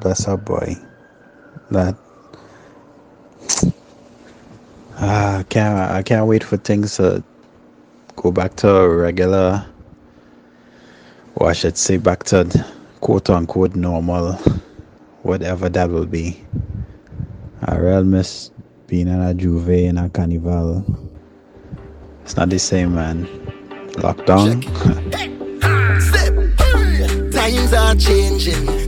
[0.00, 0.76] Bless our boy.
[1.70, 1.94] That
[4.96, 7.22] ah, I can't I can't wait for things to
[8.16, 9.66] go back to regular
[11.36, 12.48] or I should say back to
[13.00, 14.32] quote unquote normal
[15.22, 16.42] whatever that will be.
[17.66, 18.50] I really miss
[18.86, 20.84] being in a J'ouvert in a carnival.
[22.22, 23.26] It's not the same man.
[24.00, 24.64] Lockdown.
[25.62, 26.00] Ah,
[27.32, 28.79] Times are changing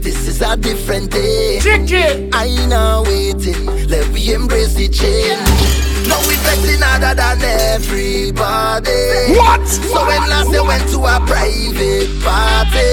[0.43, 1.59] a different day.
[1.59, 2.29] Chicken.
[2.33, 3.65] I now waiting.
[3.87, 5.39] Let we embrace the change.
[6.07, 9.35] Now we flexing harder than everybody.
[9.39, 9.65] What?
[9.67, 10.07] So what?
[10.07, 12.83] when last they went to a private party,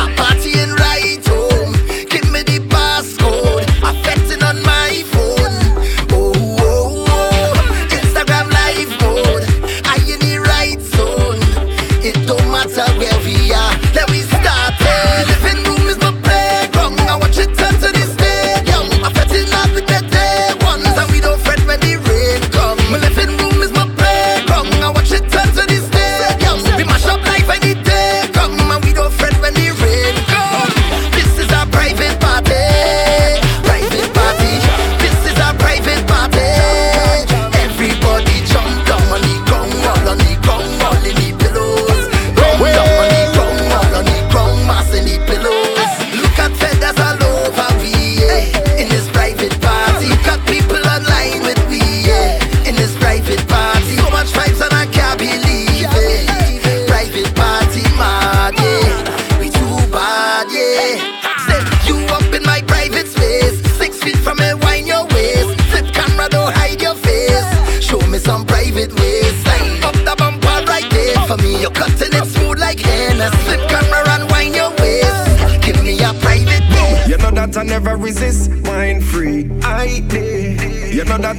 [0.00, 0.63] a party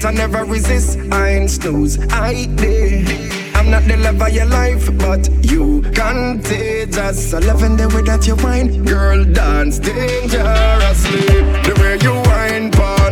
[0.05, 0.99] I never resist.
[1.11, 3.55] I ain't snooze, I did.
[3.55, 7.33] I'm not the love of your life, but you contagious.
[7.33, 11.25] I love in the way that you wine, girl, dance dangerously.
[11.65, 12.69] The way you wine.
[12.69, 13.04] boy.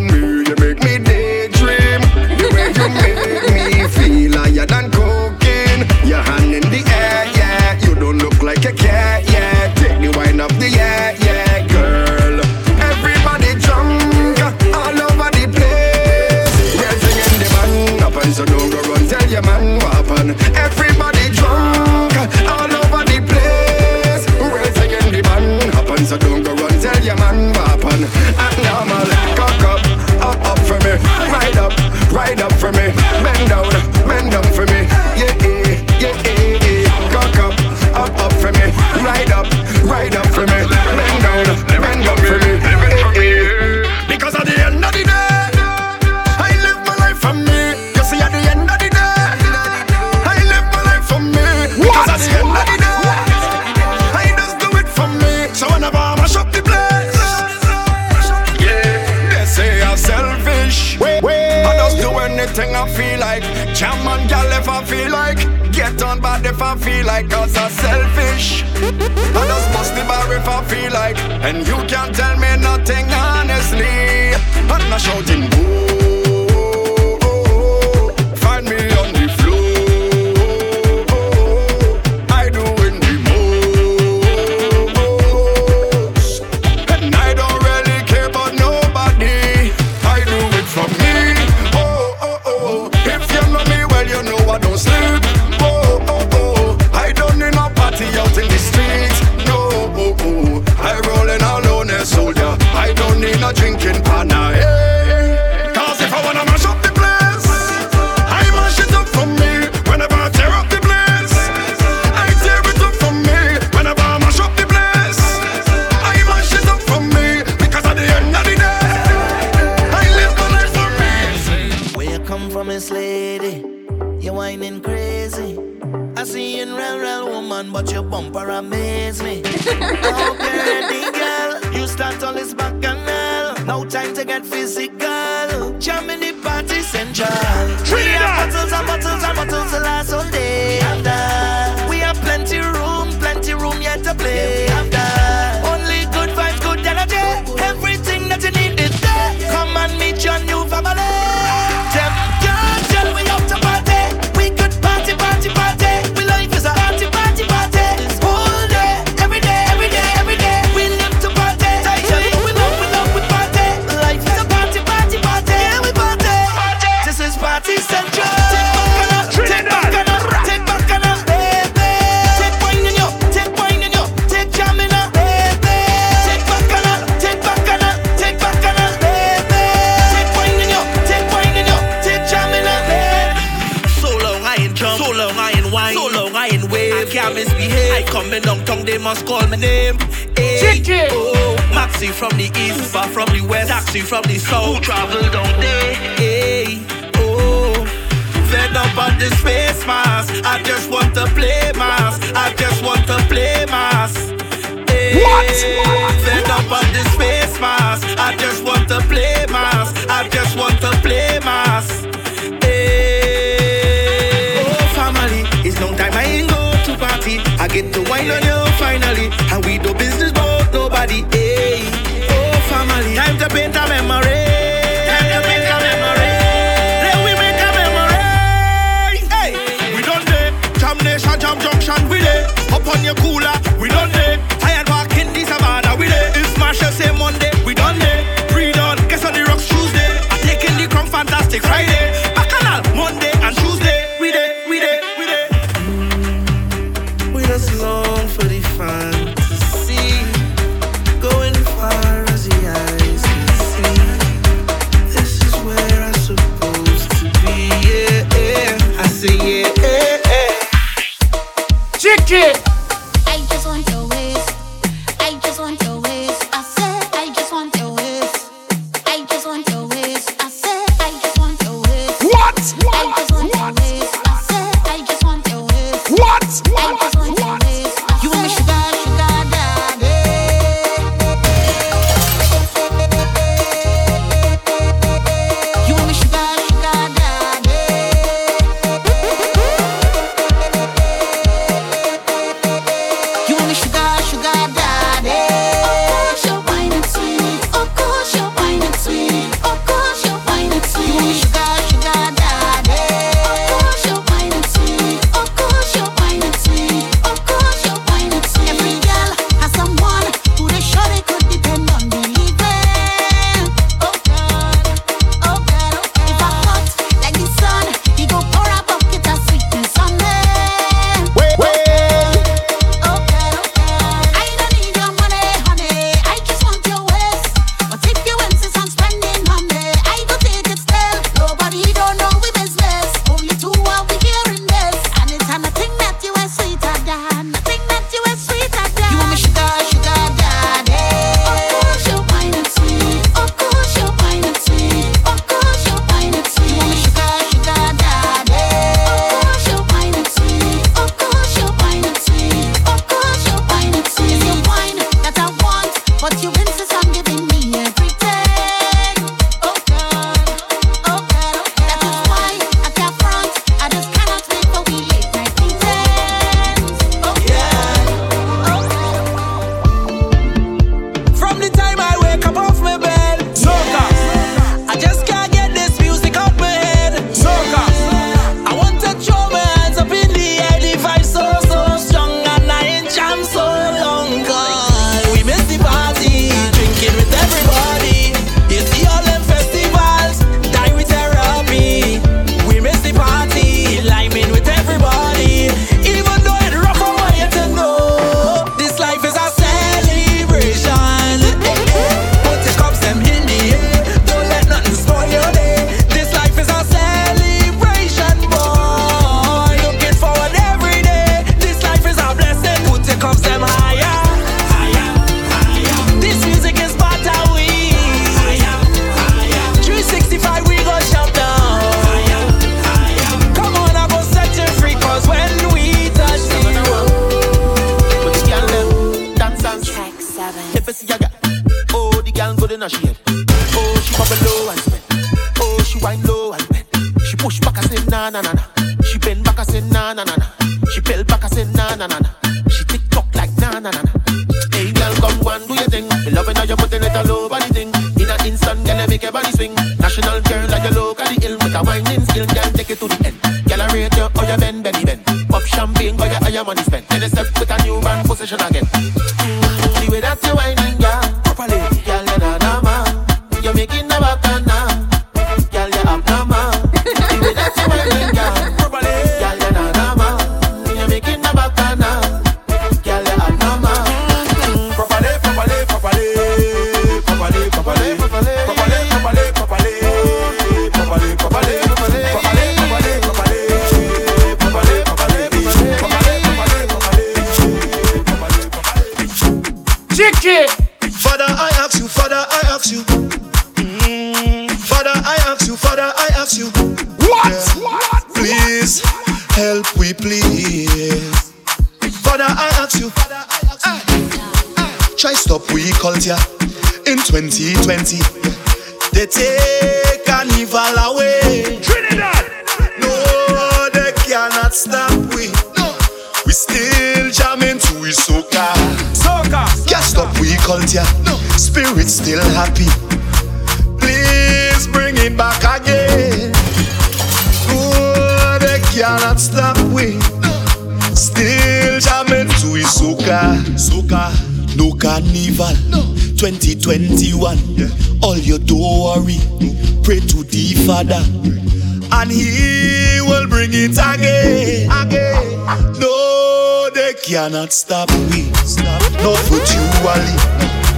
[547.44, 548.44] Cannot stop we.
[548.64, 549.02] Stop.
[549.20, 550.36] No virtually.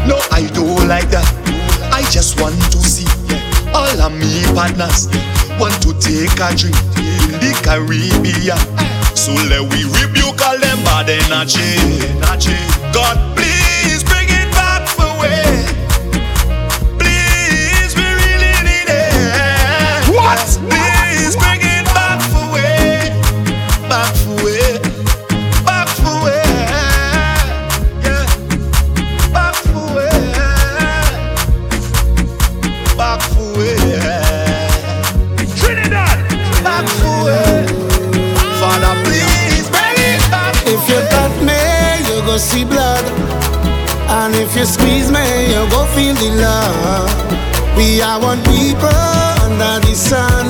[0.05, 1.25] No, I don't like that.
[1.91, 3.09] I just want to see
[3.73, 5.09] all of me partners
[5.57, 8.61] want to take a drink in the Caribbean.
[9.17, 12.24] So let we rebuke all them bad energy.
[42.45, 43.03] See blood.
[44.07, 47.09] And if you squeeze me, you go feel the love.
[47.75, 49.01] We are one people
[49.45, 50.45] under the sun.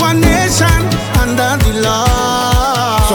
[0.00, 0.80] One nation
[1.20, 2.98] under the law.
[3.08, 3.14] So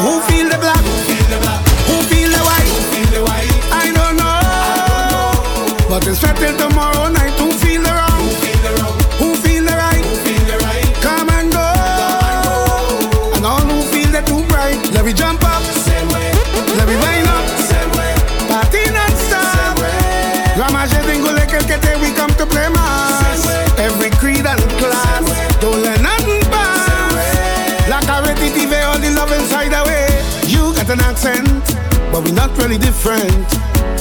[32.21, 33.31] but we not really different.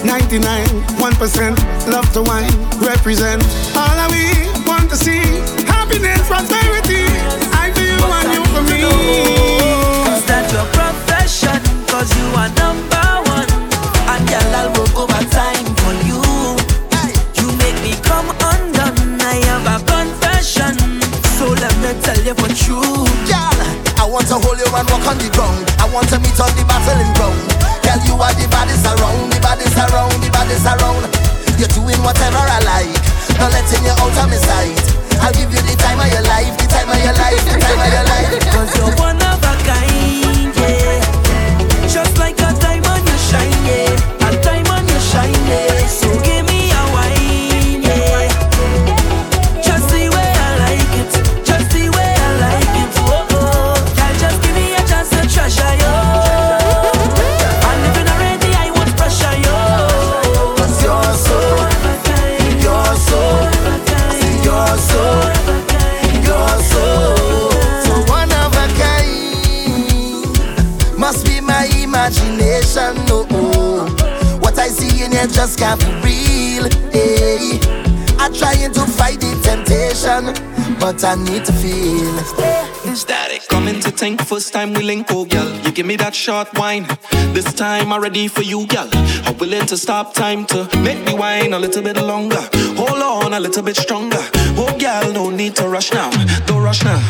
[0.04, 0.66] 99,
[0.98, 2.50] 1% love to wine,
[2.80, 3.42] represent
[3.76, 4.24] all that we
[4.66, 5.20] want to see.
[5.68, 7.04] Happiness, prosperity.
[7.52, 8.80] I for you and you for me.
[10.12, 11.60] Is that your profession?
[11.88, 13.48] Cause you are number one.
[14.08, 16.20] And girl, I'll work overtime for you.
[17.40, 19.20] You make me come undone.
[19.20, 20.76] I have a confession.
[21.36, 23.04] So let me tell you for true.
[23.28, 23.56] Girl,
[24.00, 25.60] I want to hold you and walk on the ground.
[25.78, 27.49] I want to meet on the battling ground.
[27.90, 31.10] Girl, you are the baddest around, the baddest around, the baddest around.
[31.58, 32.94] You're doing whatever I like,
[33.34, 34.78] not letting you out of my sight.
[35.18, 37.82] I'll give you the time of your life, the time of your life, the time
[37.82, 38.30] of your life.
[38.54, 40.29] Cause you're one of a kind,
[75.76, 76.66] just real.
[76.66, 76.70] Eh.
[76.92, 77.60] Hey.
[78.18, 80.34] I'm trying to fight the temptation,
[80.78, 82.94] but I need to feel.
[82.94, 83.46] Static.
[83.48, 85.48] Coming to think, first time we link, oh girl.
[85.64, 86.86] You give me that short wine.
[87.32, 88.88] This time I'm ready for you, girl.
[89.24, 92.42] I'm willing to stop time to make me wine a little bit longer.
[92.76, 94.22] Hold on a little bit stronger.
[94.56, 96.10] Oh girl, no need to rush now.
[96.46, 97.00] Don't rush now.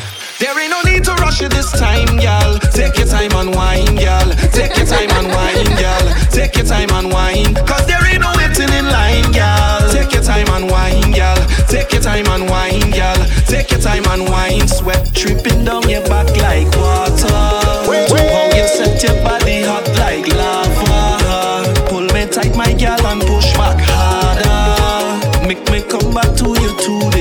[0.41, 2.57] There ain't no need to rush it this time, girl.
[2.73, 4.25] Take your time and wine, girl.
[4.57, 6.05] Take your time and wine, girl.
[6.33, 7.53] Take your time and wine.
[7.69, 9.93] Cause there ain't no waiting in line, girl.
[9.93, 11.37] Take your time and wine, girl.
[11.69, 13.21] Take your time and wine, girl.
[13.53, 14.67] Take your time and wine.
[14.67, 17.29] Sweat dripping down your back like water.
[17.29, 21.69] How you set your body hot like lava.
[21.93, 25.47] Pull me tight, my girl, and push back harder.
[25.47, 27.20] Make me come back to you two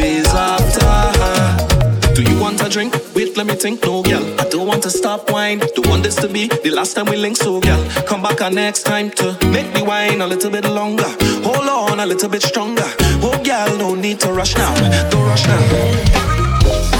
[3.60, 3.84] think.
[3.84, 5.60] No, girl, I don't want to stop wine.
[5.60, 7.38] Don't want this to be the last time we link.
[7.38, 11.10] So, girl, come back our next time to make me wine a little bit longer.
[11.44, 12.88] Hold on a little bit stronger.
[13.22, 14.74] Oh, girl, no need to rush now.
[15.10, 15.60] Don't rush now.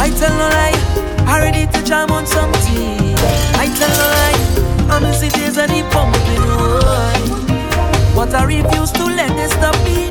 [0.04, 0.80] I tell no lie,
[1.28, 3.16] I ready to jam on something.
[3.56, 6.44] I tell no lie, I'm in cities and the pumping.
[8.16, 10.10] But I refuse to let this stop me,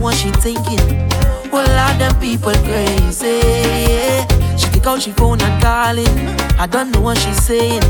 [0.00, 1.08] what she thinking.
[1.50, 1.66] Well,
[1.98, 3.40] them people crazy.
[4.56, 6.08] She take out she phone and calling.
[6.58, 7.82] I don't know what she's saying.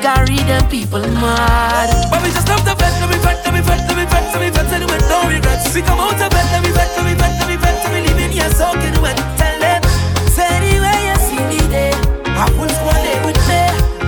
[0.00, 1.90] Carry them people mad.
[2.10, 4.24] But we just love the bed, let me vet, let me vet, let me vet,
[4.32, 5.74] let me vet, and with no regrets.
[5.74, 7.92] We come out of bed, let me vet, let me vet, let me vet, and
[7.92, 9.16] we live in here soaking wet.
[9.36, 9.82] Tell them,
[10.28, 11.96] say the you see me there.
[12.36, 13.62] I will squad it with me.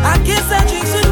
[0.04, 0.84] I kiss and drink.
[0.84, 1.05] with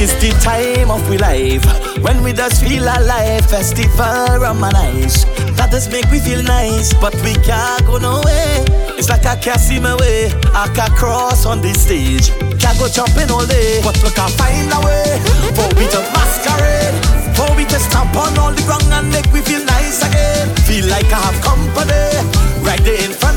[0.00, 1.60] It's the time of we life
[2.00, 3.44] when we just feel alive.
[3.44, 5.28] Festival romanize.
[5.60, 8.64] That does make we feel nice, but we can't go nowhere.
[8.96, 10.32] It's like I can't see my way.
[10.56, 12.32] I can't cross on this stage.
[12.56, 15.20] Can't go jumping all day, but we can find a way
[15.52, 16.96] for we to masquerade.
[17.36, 20.48] For we to stamp on all the ground and make we feel nice again.
[20.64, 22.24] Feel like I have company
[22.64, 23.29] right there in front.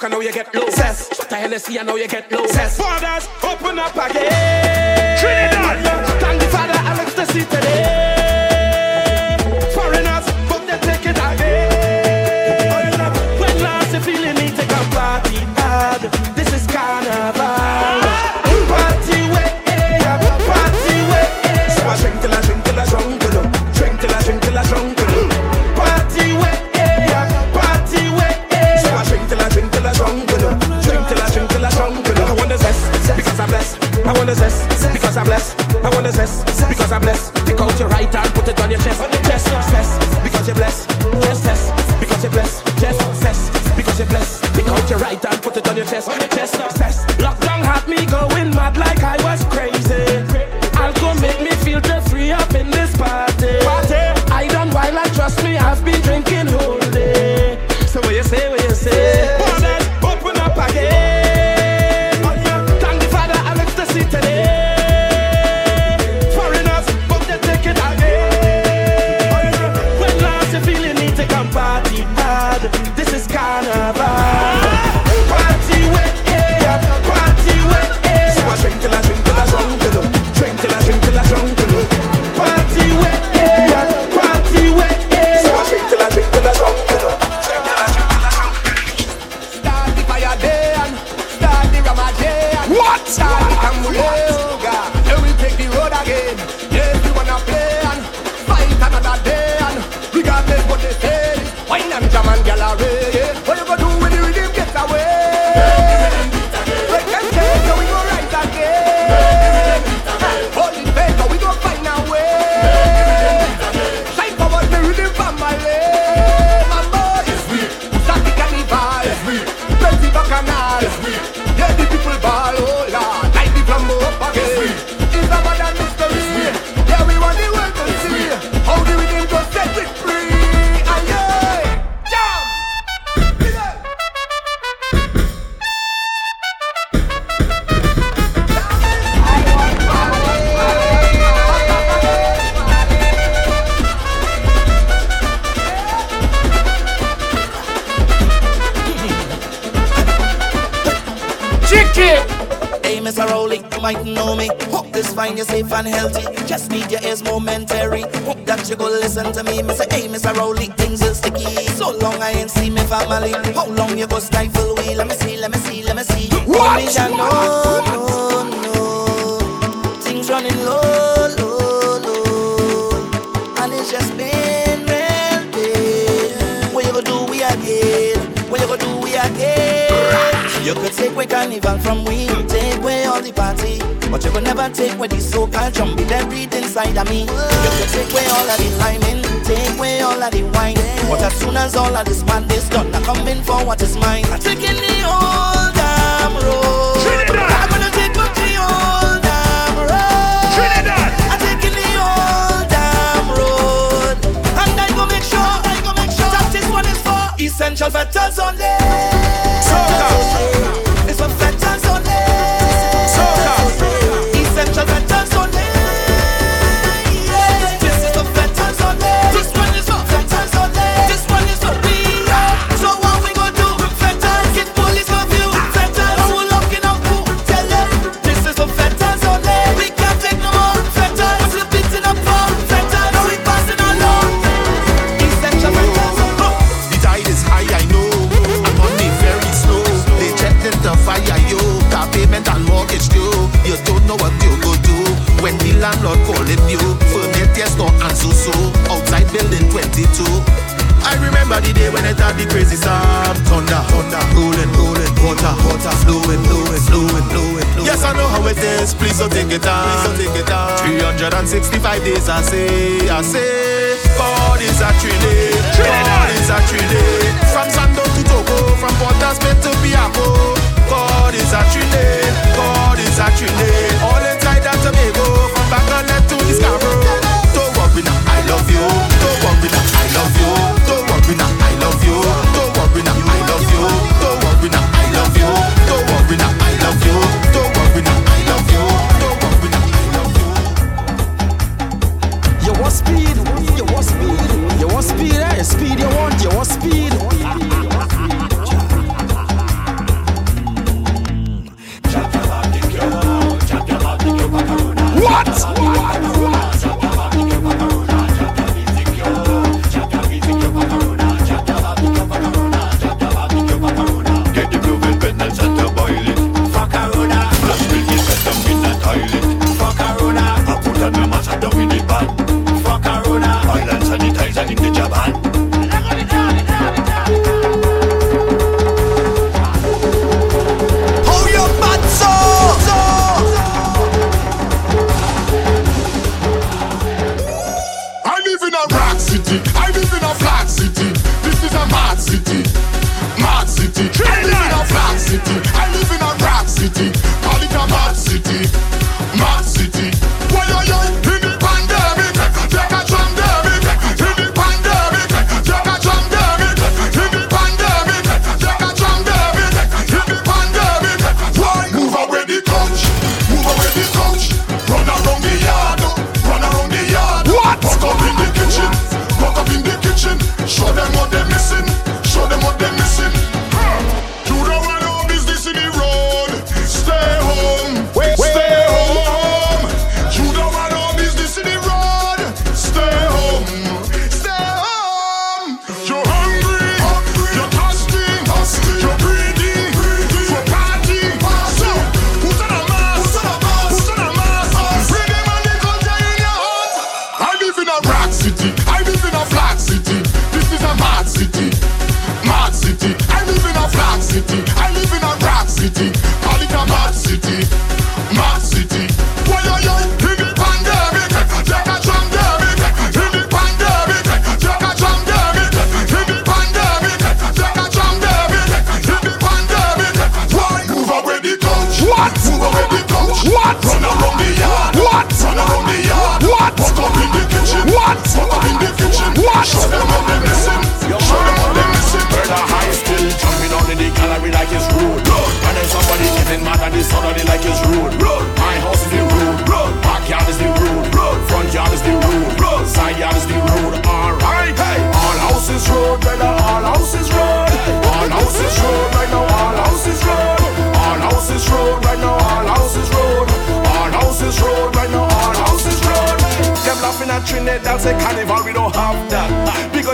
[0.00, 0.68] Coke, I know you get low.
[0.70, 1.14] Cess.
[1.14, 2.46] Shot a Hennessy, I know you get low.
[2.46, 2.89] Cess.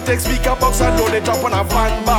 [0.06, 2.15] Take speaker box and load it up on a van back.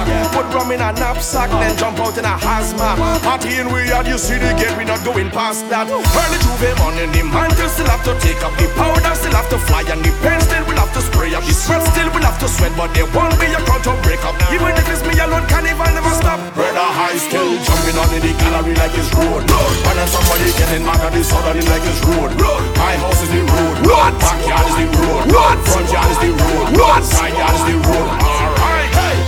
[0.68, 3.00] Rum in a knapsack, then jump out in a hazmat.
[3.24, 5.88] Party in we are, you see the gate, we not going past that.
[5.88, 9.60] Early J'ouvert morning, the mantle still have to take up the powder, still have to
[9.64, 11.48] fly, and the pen still will have to spray up.
[11.48, 14.20] The sweat still will have to sweat, but there won't be a crowd to break
[14.28, 14.36] up.
[14.52, 16.36] Even if it's me alone, carnival never stop.
[16.52, 19.48] Brother high still jumping on in the gallery like it's road.
[19.48, 22.36] And then somebody getting mad at this other like it's road.
[22.76, 23.88] My house is the road.
[23.88, 24.12] What?
[24.20, 25.32] Backyard is the road.
[25.32, 25.58] What?
[25.64, 26.68] Front yard is the road.
[26.76, 27.02] What?
[27.08, 28.27] Side yard is the road.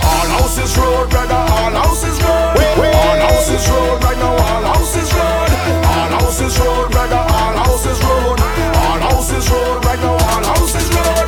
[0.02, 1.34] All houses road, brother.
[1.34, 2.56] All houses road.
[2.58, 4.34] All houses road right now.
[4.36, 5.50] All houses road.
[5.88, 7.16] All houses road, brother.
[7.16, 8.40] All houses road.
[8.40, 10.12] All houses road right now.
[10.12, 11.26] All houses road.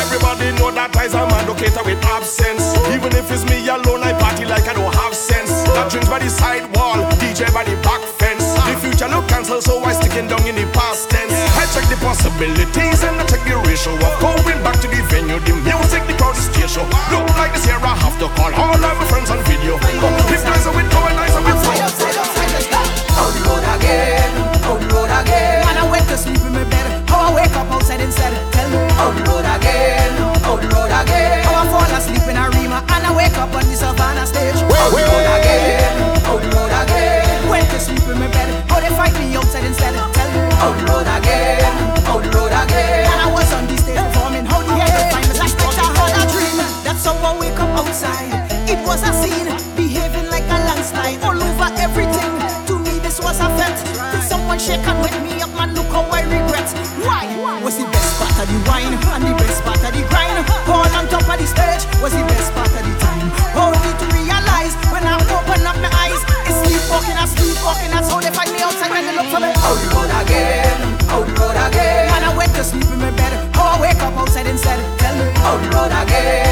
[0.00, 2.72] Everybody know that I's a man locator with absence.
[2.94, 5.50] Even if it's me alone, I party like I don't have sense.
[5.74, 8.19] That drinks by the side wall, DJ by the back.
[8.70, 11.34] The future look cancel, so I sticking down in the past tense.
[11.58, 15.42] I check the possibilities and I check the ratio of going back to the venue.
[15.42, 16.86] The music, the crowd, the stage show.
[17.10, 19.74] Look like this here, I have to call all of my friends on video.
[20.30, 21.82] If guys are with go and guys are with flow.
[23.18, 24.30] Out the road again,
[24.62, 25.66] out the road again.
[25.66, 26.86] Man, I went to sleep in my bed.
[27.10, 28.30] How I wake up outside instead.
[28.54, 30.14] Tell me, out the road again,
[30.46, 31.42] out the road again.
[31.42, 34.62] How I fall asleep in Arima and I wake up on the Savannah stage.
[34.62, 35.89] Out the road again,
[48.00, 49.44] It was a scene,
[49.76, 52.32] behaving like a landslide all over everything.
[52.64, 53.76] To me, this was a fete.
[54.12, 55.74] Did someone shake and wake me up, man?
[55.74, 56.64] Look how I regret.
[57.04, 57.28] Why?
[57.60, 60.32] Was the best part of the wine and the best part of the grind?
[60.64, 63.28] All on top of the stage was the best part of the time.
[63.52, 67.92] Only to realize when I open up my eyes, it's sleepwalking, I sleepwalking.
[67.92, 69.52] That's how they find me outside and they look for me.
[69.60, 70.80] Out the road again,
[71.12, 72.08] out the road again.
[72.16, 73.36] And I went to sleep in my bed.
[73.52, 74.80] How I wake up outside instead.
[74.96, 76.49] Tell me, out the road again,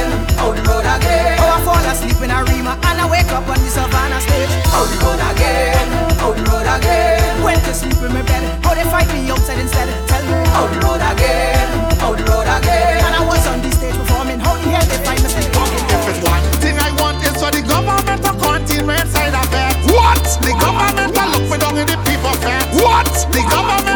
[3.38, 4.50] up on the Savannah stage.
[4.74, 5.86] Out the road again,
[6.18, 7.22] out the road again.
[7.46, 8.42] Went to sleep in my bed.
[8.64, 9.86] How they fight me outside instead.
[10.10, 11.68] Tell me, out the road again,
[12.02, 12.98] out the road again.
[13.06, 14.40] And I was on the stage performing.
[14.42, 15.84] How the hell they find me sleepwalking?
[15.86, 19.74] If it's one thing I want is for the government to continue inside of it.
[19.94, 20.24] What?
[20.42, 22.66] The government to look me down in the people fat.
[22.74, 23.06] What?
[23.30, 23.87] The government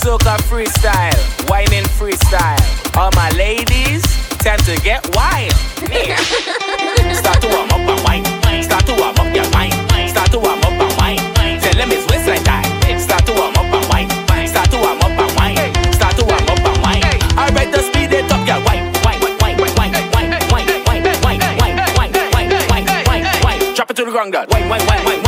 [0.00, 1.12] Soca freestyle,
[1.50, 2.96] whining freestyle.
[2.96, 4.02] All my ladies,
[4.38, 5.52] tend to get wild.
[7.12, 8.24] Start to warm up and wine.
[8.62, 9.74] Start to warm up your mind.
[10.08, 11.18] Start to warm up and wine.
[11.60, 12.64] Tell them it's waist like that.
[12.98, 14.08] Start to warm up and wine.
[14.48, 15.92] Start to warm up and wine.
[15.92, 17.04] Start to warm up and wine.
[17.36, 18.64] Alright, the speed it up, girl.
[18.64, 18.88] Wine.
[19.04, 22.12] wine, wine, wine, wine, wine, wine, Wine, wine, wine,
[22.72, 23.74] wine, wine, wine.
[23.76, 24.46] Drop it to the ground, girl.
[24.48, 25.19] Wine, wine, wine, wine.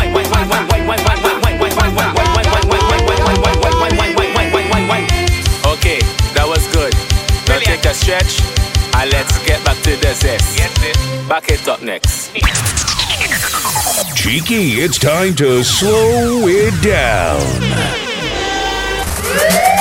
[8.13, 8.43] stretch
[8.97, 10.59] and let's get back to the zest.
[11.29, 12.33] Back it up next.
[14.15, 17.41] Cheeky, it's time to slow it down.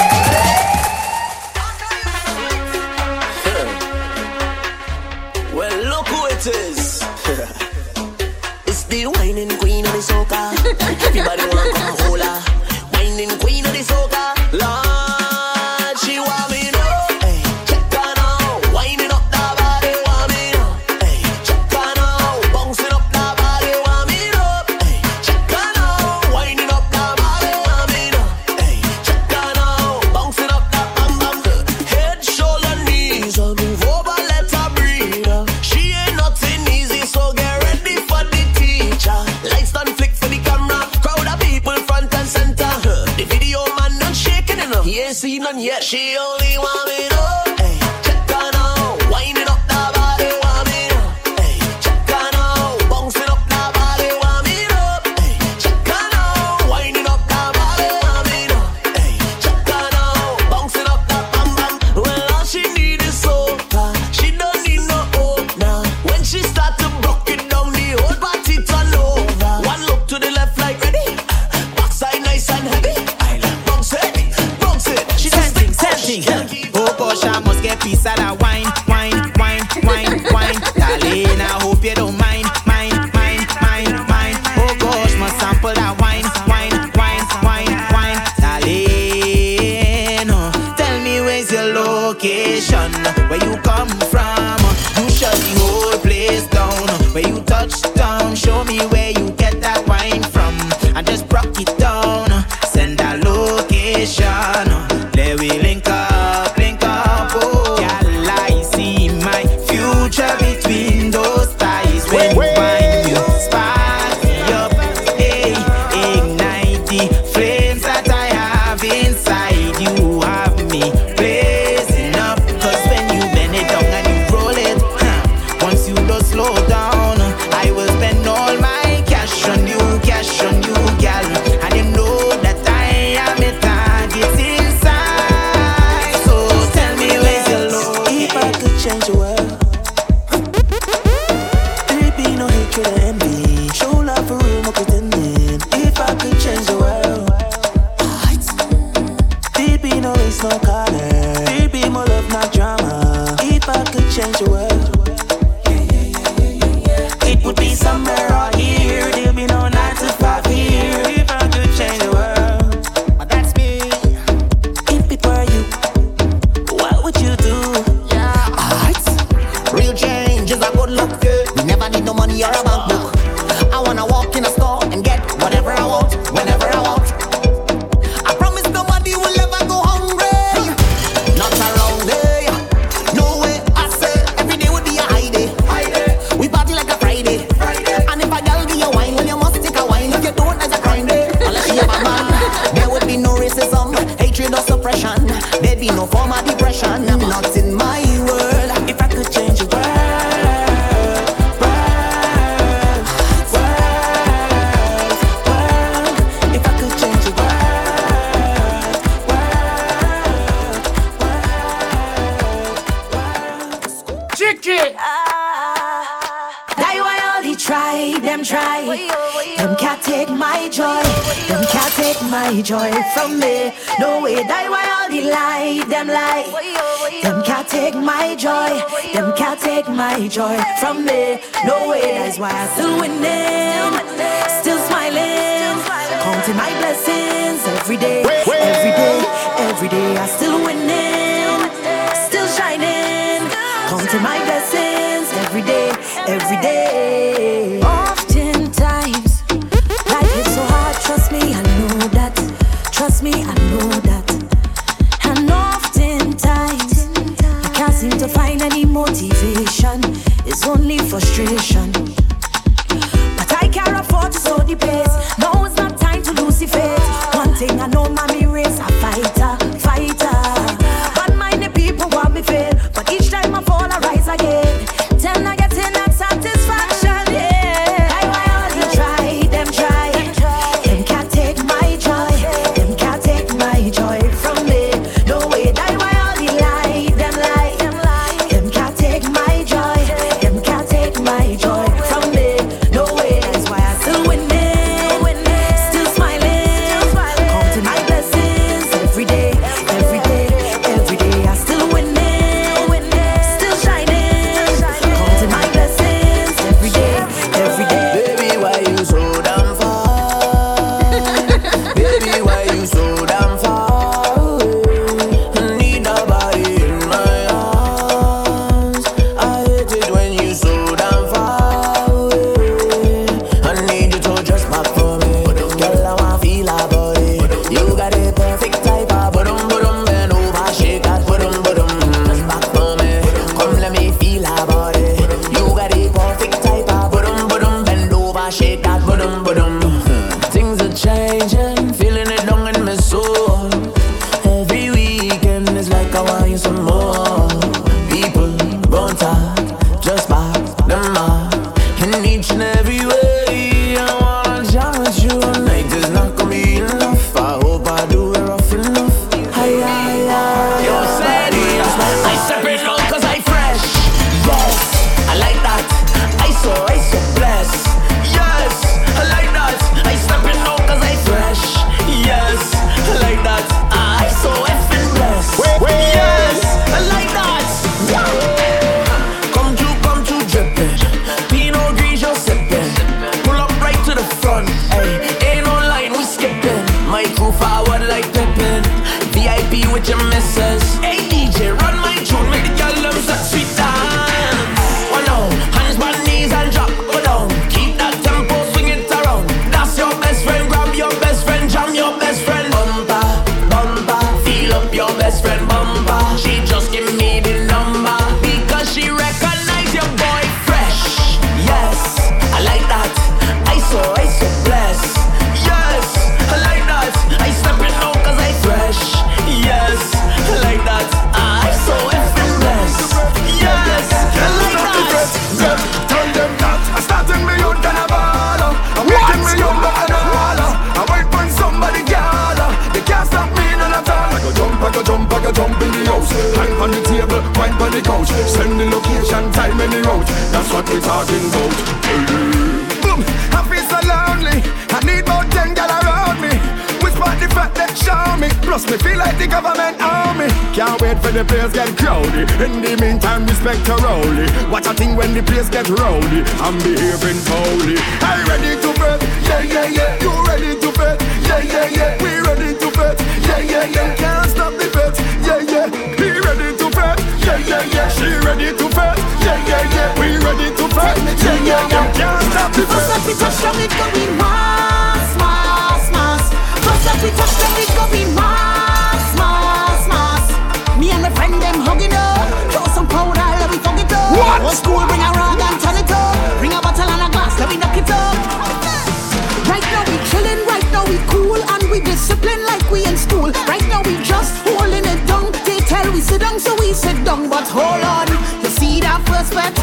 [497.62, 498.28] but hold on.
[498.64, 499.74] You see that first bet?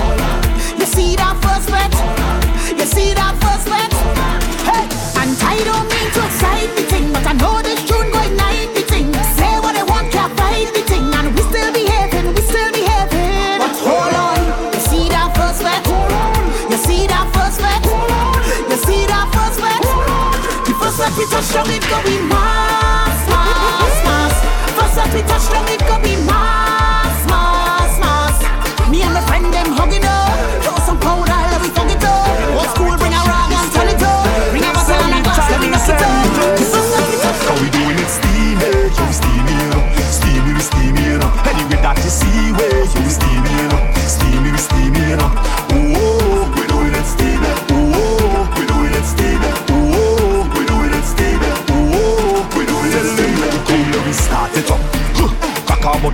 [0.79, 1.93] You see that first bet?
[2.75, 3.93] You see that first bet?
[4.67, 4.85] Hey,
[5.23, 8.75] and I don't mean to excite the thing, but I know this tune going night
[8.75, 9.15] the thing.
[9.39, 12.67] Say what I want, can't fight the thing, and we still behaving, we still.
[13.63, 14.39] But hold on,
[14.75, 15.83] you see that first bet?
[16.71, 17.83] You see that first bet?
[18.71, 19.83] You see that first bet?
[20.67, 24.35] The first bet we touch, it going mass, mass, mass.
[24.75, 25.78] First bet we touch, it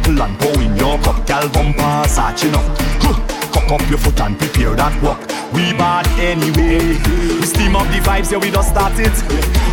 [0.05, 1.27] buckle and pour in your cup.
[1.27, 2.65] Gal bumper searching up.
[3.01, 3.17] Huh.
[3.53, 5.21] Cock up your foot and prepare that walk.
[5.53, 6.99] We bad anyway.
[7.41, 9.15] We steam up the vibes, yeah, we don't start it.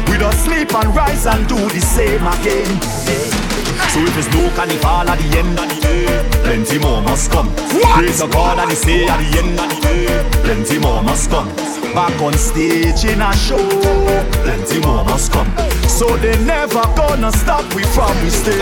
[0.09, 2.69] We don't sleep and rise and do the same again.
[3.91, 7.47] So if it's no carnival at the end of the day, plenty more must come.
[7.49, 7.99] What?
[7.99, 11.29] Praise the God and he say at the end of the day, plenty more must
[11.29, 11.49] come.
[11.93, 13.59] Back on stage in a show,
[14.43, 15.70] plenty more must come.
[16.01, 18.57] So they never gonna stop we from we stay.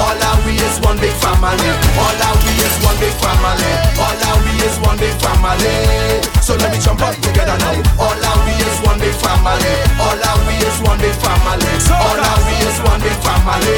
[0.00, 1.68] All our we is one big family.
[1.92, 3.72] All our we is one big family.
[4.00, 6.24] All our we is one big family.
[6.40, 7.76] So let me jump up together now.
[8.00, 9.76] All our we is one big family.
[10.00, 11.72] All our we is one big family.
[12.00, 13.76] All our we is one big family.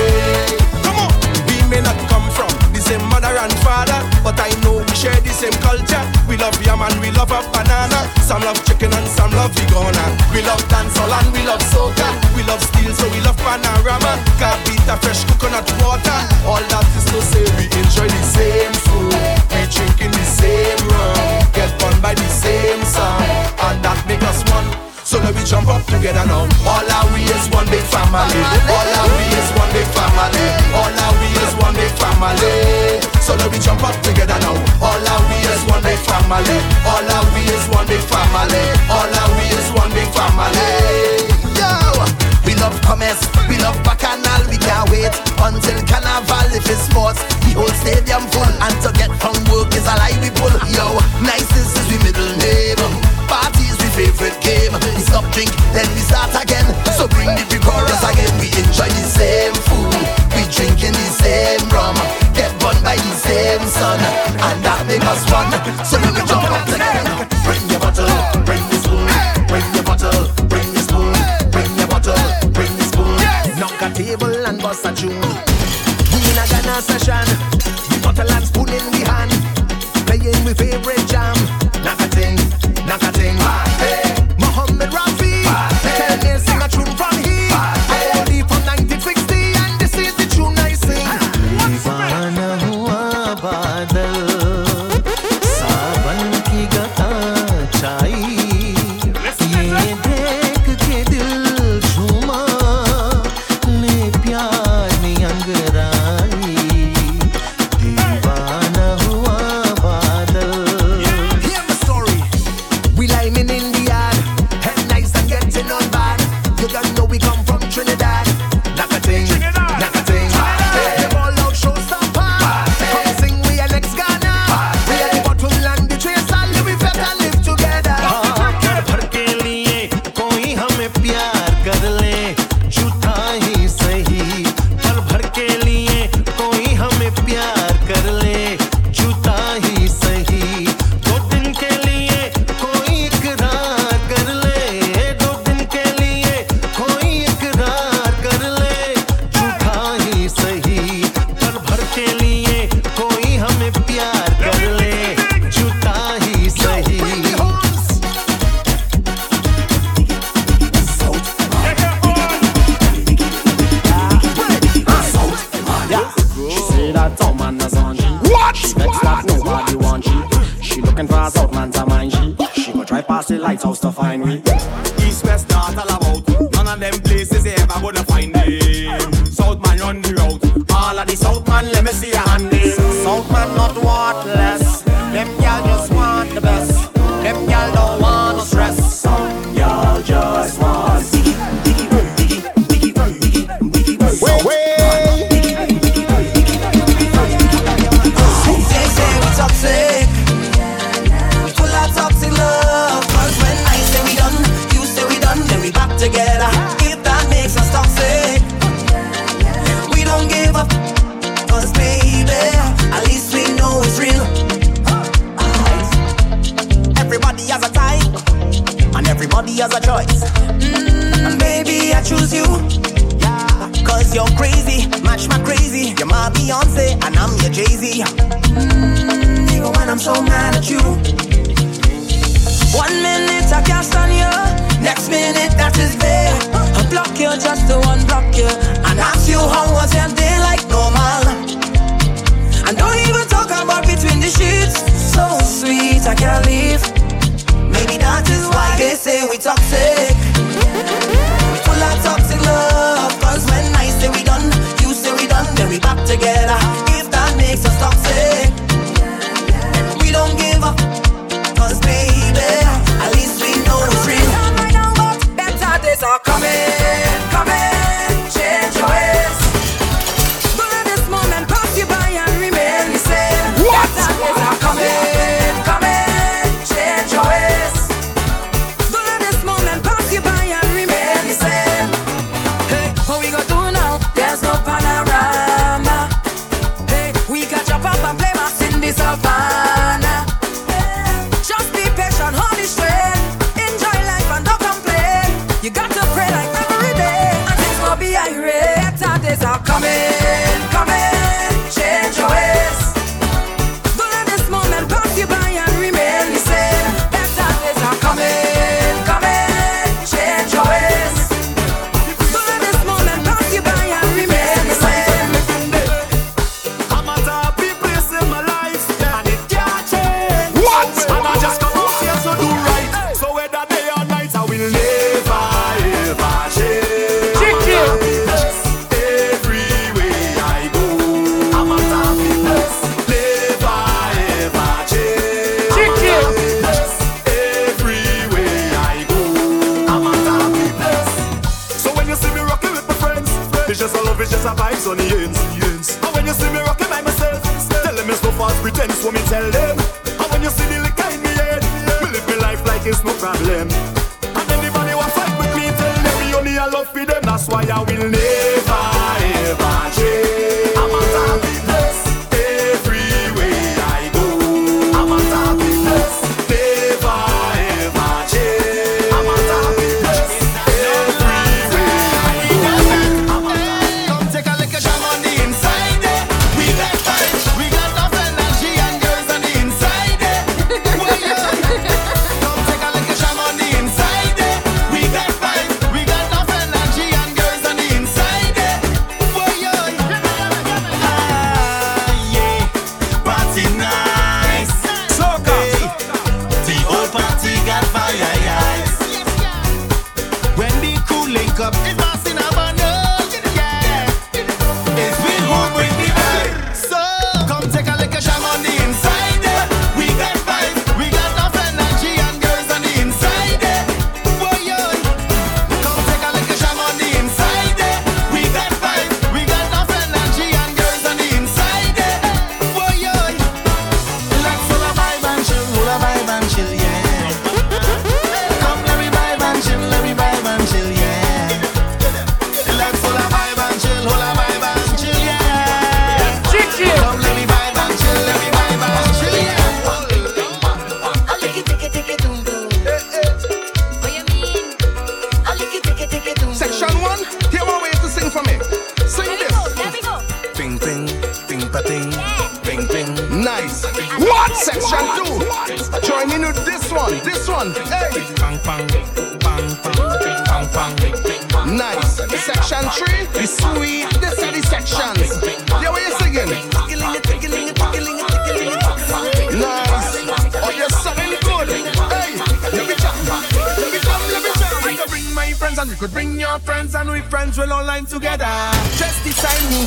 [0.86, 1.10] Come on.
[1.50, 5.32] We may not come from same mother and father, but I know we share the
[5.32, 6.04] same culture.
[6.28, 8.04] We love yam and we love a banana.
[8.20, 10.04] Some love chicken and some love vegana.
[10.32, 12.04] We love dancehall and we love soca.
[12.36, 14.20] We love steel, so we love panorama.
[14.36, 16.18] Cabita, fresh coconut water.
[16.44, 19.16] All that is to say we enjoy the same food.
[19.48, 21.16] We drinking the same rum.
[21.56, 23.24] Get fun by the same song,
[23.64, 24.68] and that make us one.
[25.04, 26.48] So let me jump up together now.
[26.64, 28.40] All our we is one big family.
[28.72, 30.46] All our we is one big family.
[30.72, 31.23] All our we
[31.64, 33.00] one big family.
[33.24, 34.52] So let we jump up together now.
[34.84, 36.60] All our we is one big family.
[36.84, 38.64] All our we is one big family.
[38.92, 41.24] All our we is one big family.
[41.56, 41.72] Yo,
[42.44, 44.44] we love commerce, we love bacchanal.
[44.52, 47.24] We can't wait until carnival if it's sports.
[47.48, 50.52] The whole stadium full, and to get from work is a lie we pull.
[50.68, 52.76] Yo, nicest is we middle name.
[53.24, 54.76] Parties we favorite game.
[54.92, 56.68] We stop drink, then we start again.
[56.92, 58.32] So bring the big chorus again.
[58.36, 59.96] We enjoy the same food,
[61.24, 61.96] same rum,
[62.36, 64.00] get burned by the same sun,
[64.46, 65.48] and that make us fun.
[65.88, 67.24] So let me jump up now.
[67.48, 68.12] Bring your bottle,
[68.44, 69.08] bring the spoon,
[69.48, 70.20] bring your bottle,
[70.52, 71.16] bring the spoon,
[71.48, 72.20] bring your bottle,
[72.52, 73.16] bring the spoon.
[73.56, 75.16] Knock a table and bust a tune.
[76.12, 77.26] We in a Ghana session.
[77.88, 79.32] The Bottle and spoon in we hand.
[80.04, 81.36] Playing we favorite jam.
[81.84, 82.36] Knock a ting,
[82.84, 83.73] knock a ting.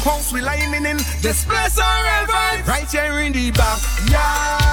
[0.07, 0.97] House we liming in.
[1.21, 2.65] This place are revive.
[2.65, 4.66] Right here in the backyard.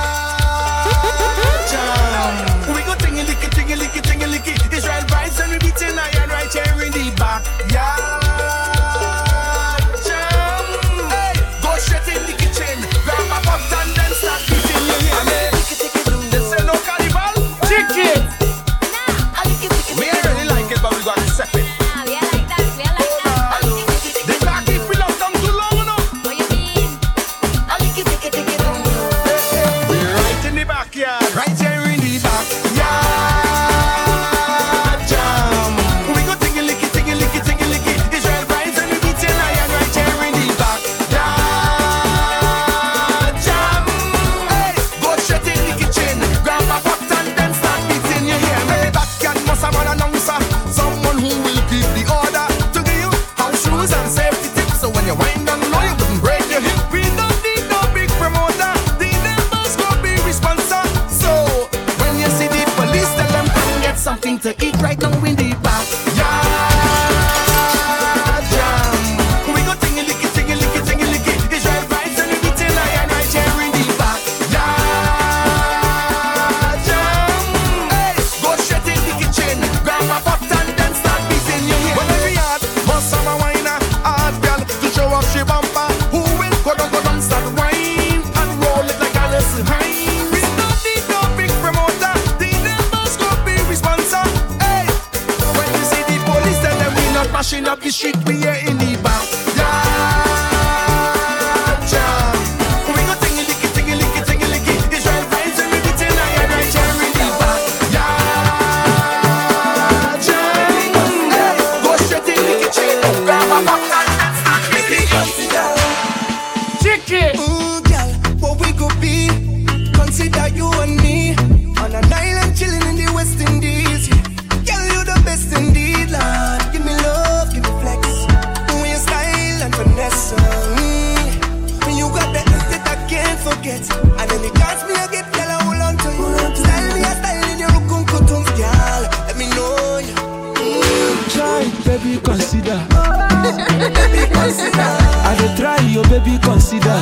[144.54, 144.90] consider.
[145.26, 146.94] I dey try yo, baby, consider.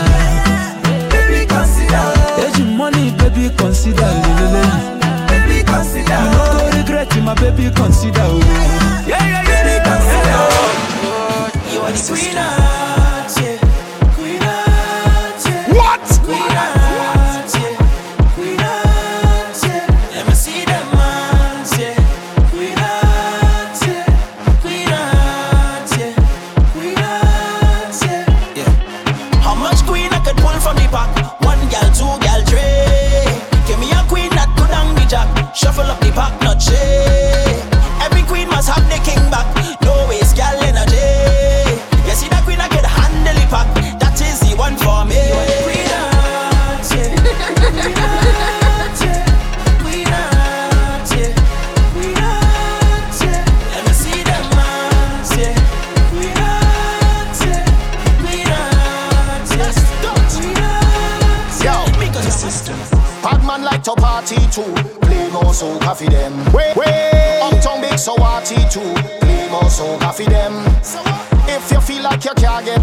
[1.13, 2.05] Baby, consider.
[2.41, 4.09] Age money, baby, consider.
[4.25, 4.65] Lelele.
[5.29, 6.17] Baby, consider.
[6.17, 8.23] You no go regret my baby, consider.
[8.25, 8.39] Oh.
[9.07, 9.63] Yeah, yeah, yeah.
[9.65, 10.41] Baby, consider.
[11.73, 12.53] You are the winner.
[13.37, 13.52] Yeah.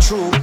[0.10, 0.39] true.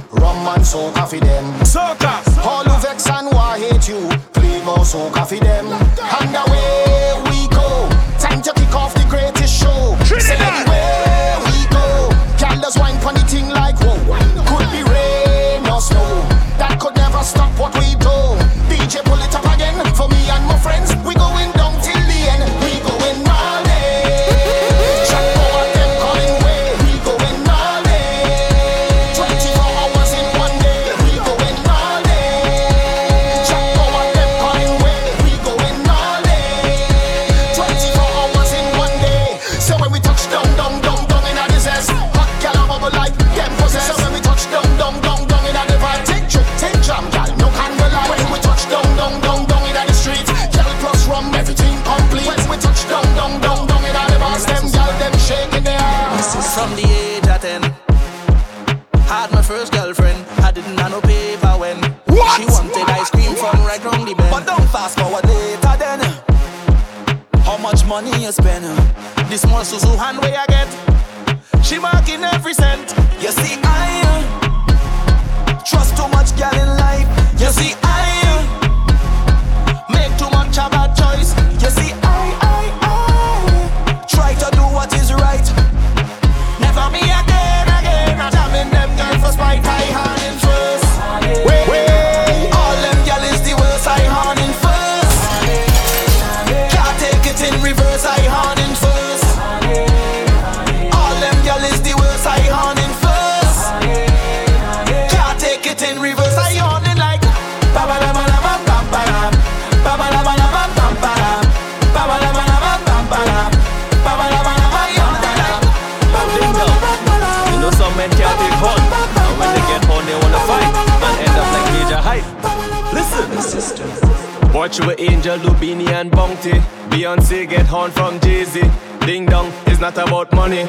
[124.67, 126.51] Thought you Angel, Lubini, and Bounty.
[126.89, 128.61] Beyonce get horn from Jay Z.
[129.05, 130.65] Ding dong, it's not about money.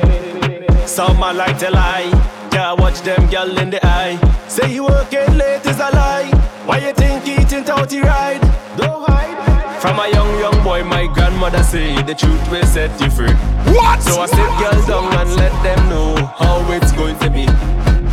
[0.86, 2.09] Some my like to lie.
[2.53, 4.16] Yeah, watch them girl in the eye.
[4.46, 6.30] Say you working late is a lie.
[6.64, 8.40] Why you think eating touty ride?
[8.76, 9.82] Don't hide.
[9.82, 13.34] From a young, young boy, my grandmother say the truth will set you free.
[13.74, 14.01] What?
[14.01, 17.46] So I sit girls down and let them know how it's going to be.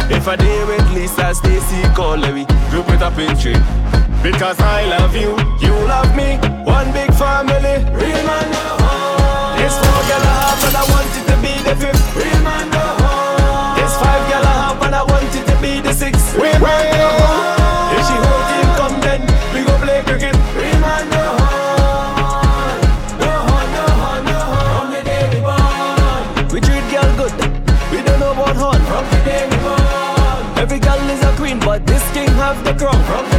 [0.10, 3.54] If I deal with Lisa, Stacy, Colery, group it up in three.
[4.26, 7.78] Because I love you, you love me, one big family.
[7.94, 9.54] Real man no home.
[9.62, 12.02] This four girl I have and I want it to be the fifth.
[12.18, 13.78] Real man no home.
[13.78, 16.34] This five girl I have and I want it to be the sixth.
[16.42, 17.94] Real man no home.
[17.94, 19.22] If she whole team come then
[19.54, 20.34] we go play cricket.
[20.58, 22.82] Real man no home.
[23.22, 24.74] No home, no home, no home.
[24.74, 27.34] From the day we born, we treat girl good.
[27.94, 28.82] We don't know about horn.
[28.90, 29.86] From the day we born,
[30.58, 32.98] every girl is a queen, but this king have the crown.
[33.06, 33.35] From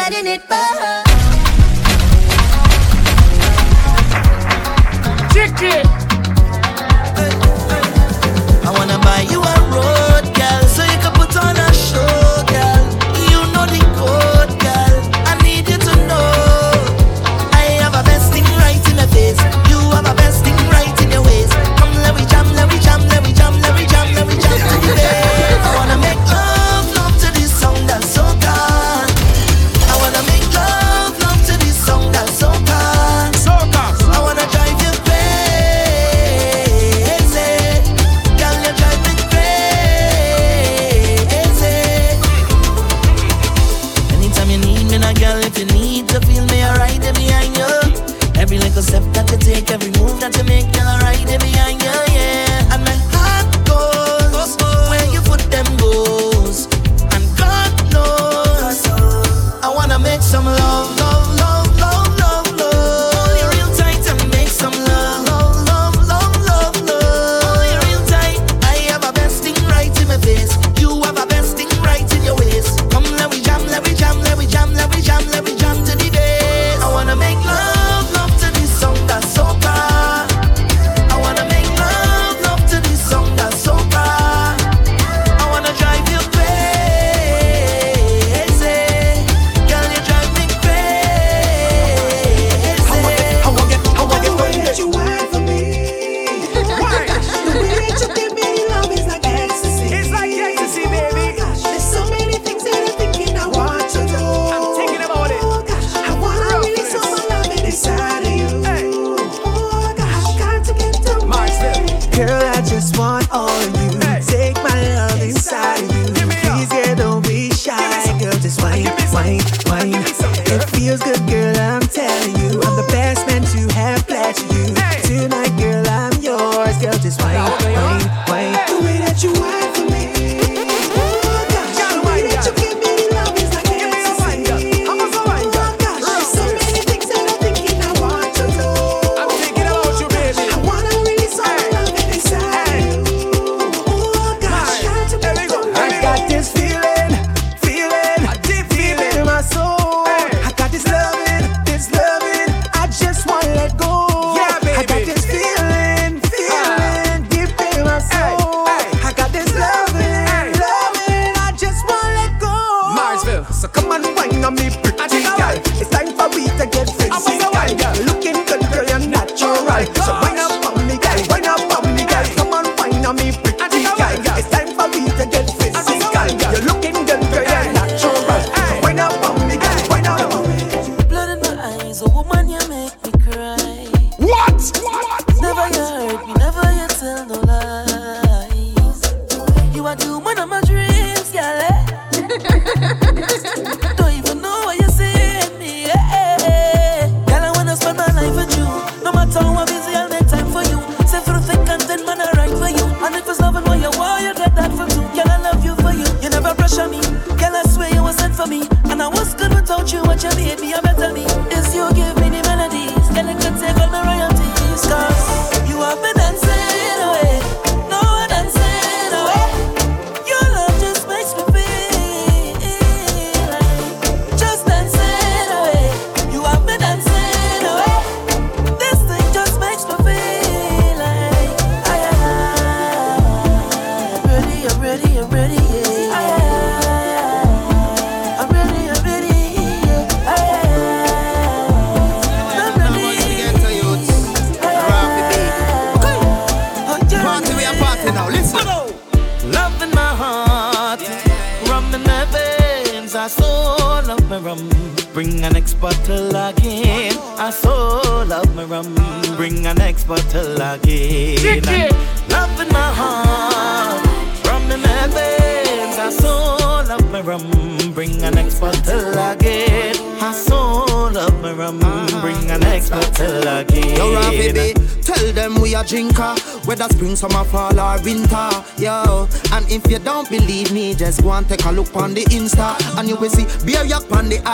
[0.00, 1.09] letting it burn.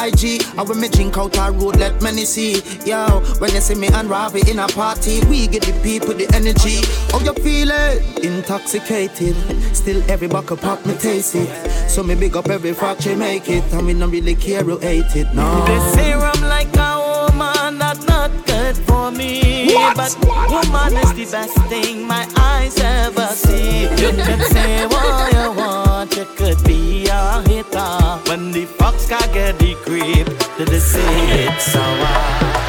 [0.06, 0.42] IG.
[0.56, 2.62] And when me drink out a road, let many see.
[2.84, 6.26] Yo, when you see me and Ravi in a party, we give the people the
[6.34, 6.78] energy.
[7.12, 8.24] Oh, you feel it?
[8.24, 9.36] Intoxicated.
[9.74, 11.48] Still every buckle pop me taste it.
[11.88, 13.64] So me big up every factory make it.
[13.72, 15.64] And we don't really care who hate it, no.
[15.66, 19.72] They say I'm like a woman that's not good for me.
[19.74, 19.96] What?
[19.96, 20.50] But what?
[20.50, 21.16] woman what?
[21.18, 23.82] is the best thing my eyes ever see.
[23.82, 28.20] You can say what you want, you could be a hitter.
[28.28, 32.65] When the fox can get the creep to the seed, it's sour.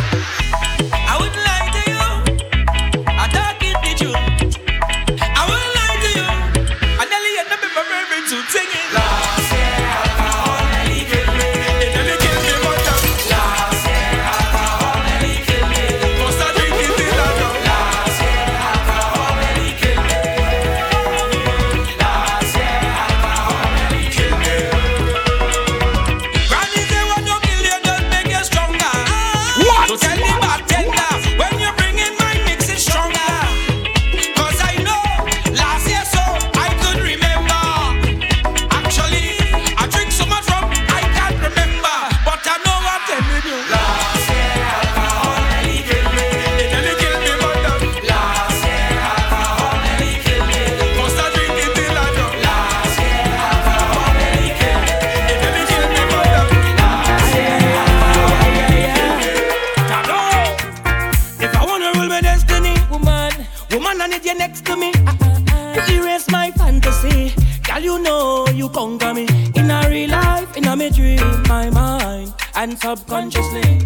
[72.88, 73.85] subconsciously.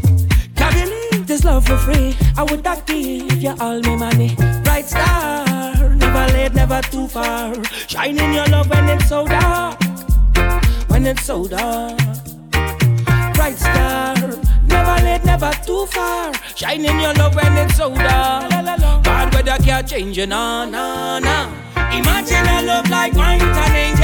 [0.55, 2.15] Can't believe this love for free.
[2.37, 4.35] I would not give you all my money.
[4.63, 5.43] Bright star,
[5.95, 7.55] never late, never too far.
[7.87, 9.79] Shining your love when it's so dark.
[10.91, 11.97] When it's so dark.
[13.33, 14.15] Bright star,
[14.67, 16.31] never late, never too far.
[16.55, 18.51] Shining your love when it's so dark.
[19.03, 21.49] Bad weather can't change you, nah, nah, nah.
[21.97, 24.00] Imagine a love like mine, an angel.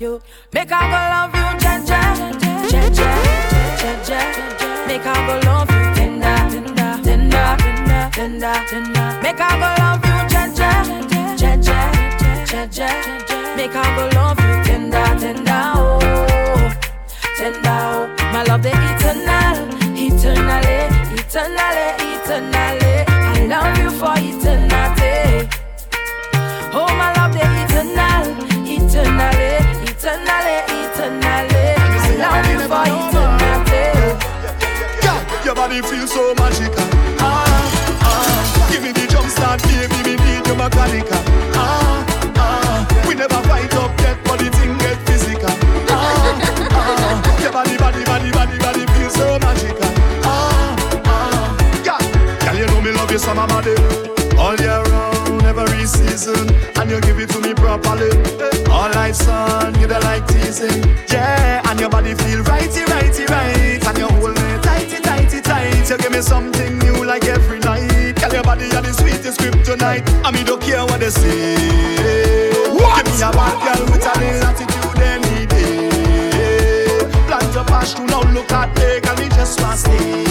[0.00, 0.20] you.
[0.52, 2.00] Make I go love you, ja ja,
[2.72, 3.12] ja ja,
[4.08, 4.68] ja ja.
[4.86, 9.22] Make I go love you, tender, tender, tender, tender, tender.
[9.22, 9.87] Make I go love.
[35.68, 36.88] body feel so magical.
[37.20, 37.44] Ah,
[38.00, 41.20] ah, give me the jump start, baby, me need your mechanical.
[41.52, 42.04] Ah,
[42.36, 45.52] ah, we never fight up yet, but the thing get physical.
[45.90, 46.40] Ah,
[46.72, 49.92] ah, your body, body, body, body, body feel so magical.
[50.24, 50.72] Ah,
[51.04, 52.00] ah, yeah,
[52.40, 53.76] girl, you know me love you, summer body
[54.38, 56.48] all year round, every season,
[56.80, 58.08] and you give it to me properly.
[58.70, 60.80] All night, sun, you the like teasing,
[61.12, 63.27] yeah, and your body feel righty, righty
[66.18, 68.16] me something new like every night.
[68.16, 72.50] Tell your body you're the sweetest grip tonight, I mean, don't care what they say.
[72.72, 73.04] What?
[73.04, 76.98] Give me a bad girl with a an attitude any day.
[77.26, 80.27] Plant your passion, now look at me, can we just last stay.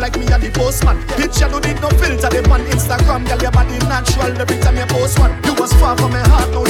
[0.00, 0.96] like me and the postman.
[1.20, 3.28] Picture don't need no filter, them on Instagram.
[3.28, 5.32] Girl, your body natural every time you post one.
[5.44, 6.69] You was far from my heart, no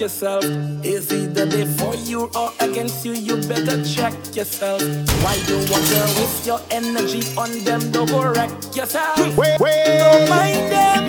[0.00, 0.44] yourself.
[0.84, 4.80] Is either they for you or against you, you better check yourself.
[5.22, 7.90] Why you wonder waste your energy on them?
[7.90, 9.18] Don't go wreck yourself.
[9.36, 9.98] Wait, wait.
[9.98, 11.08] Don't mind them.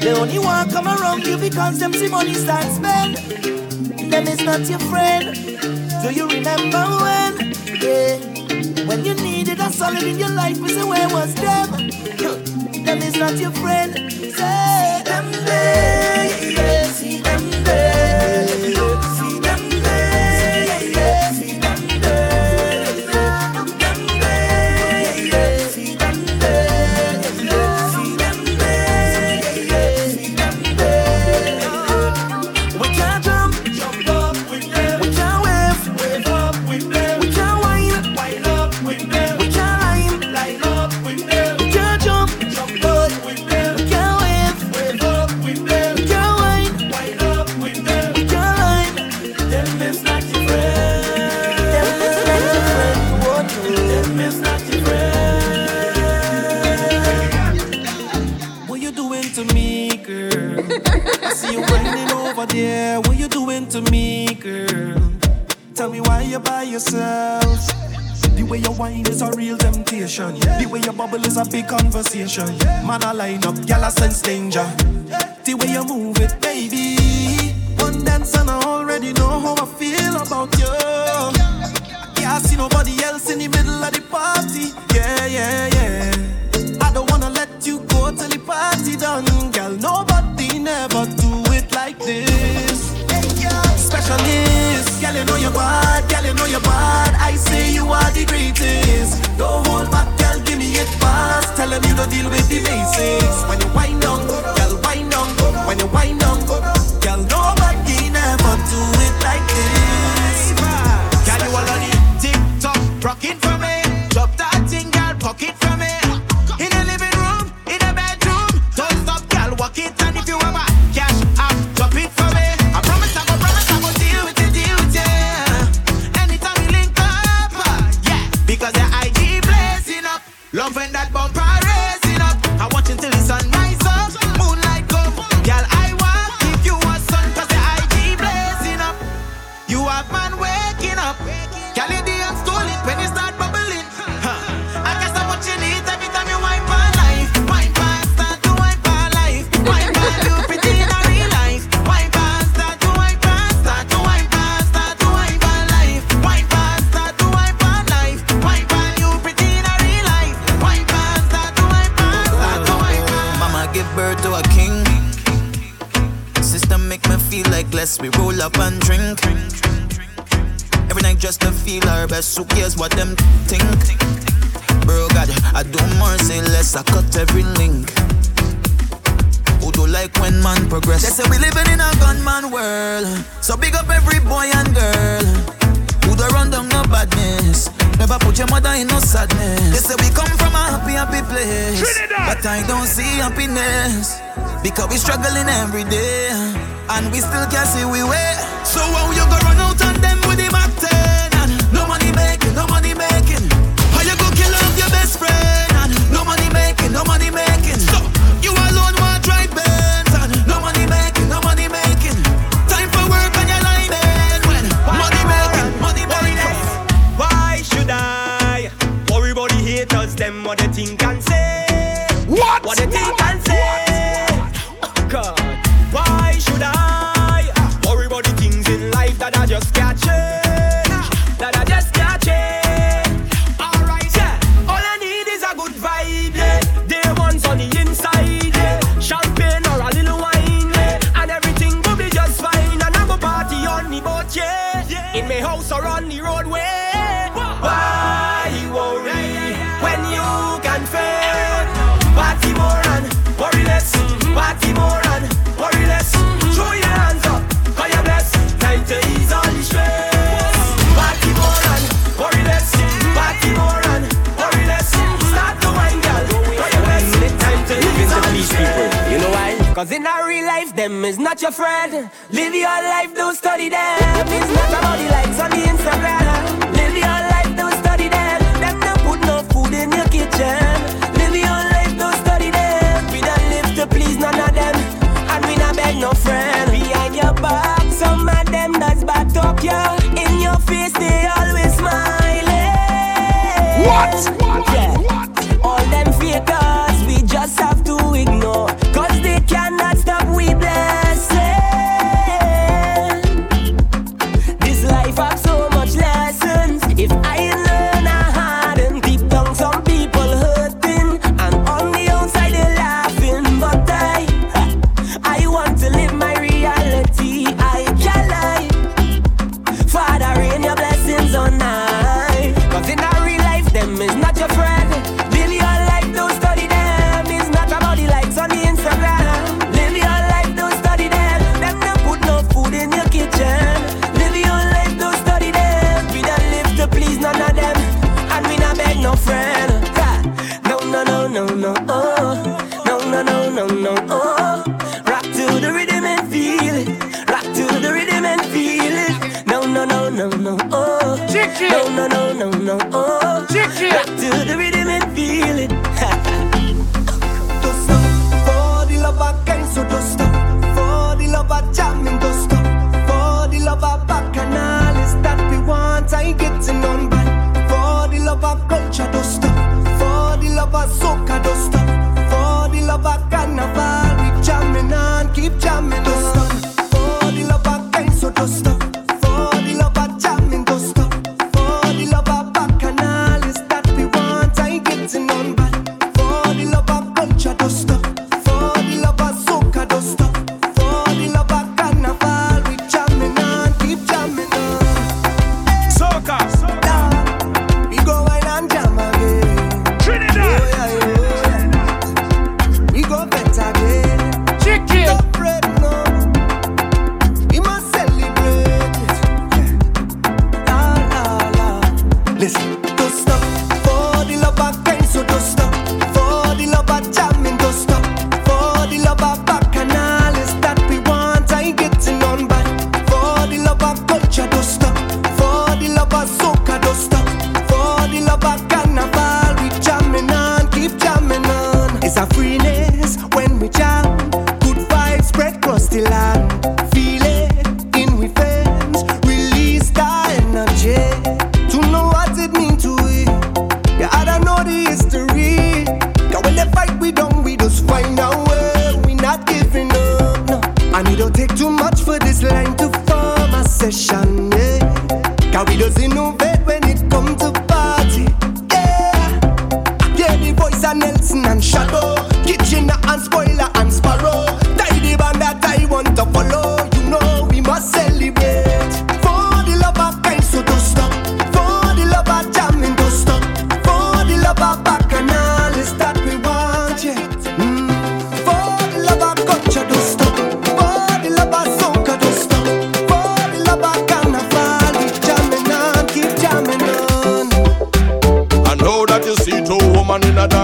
[0.00, 3.16] They only want come around you because them see money start spend.
[4.10, 5.34] Them is not your friend.
[6.02, 7.52] Do you remember when?
[7.82, 8.16] Yeah.
[8.86, 11.70] When you needed a solid in your life, we say where was them?
[12.88, 14.07] Them is not your friend.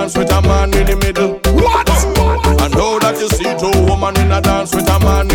[0.05, 1.41] dance with a man in the middle.
[1.55, 1.89] What?
[2.61, 5.31] I know that you see two women in a dance with a man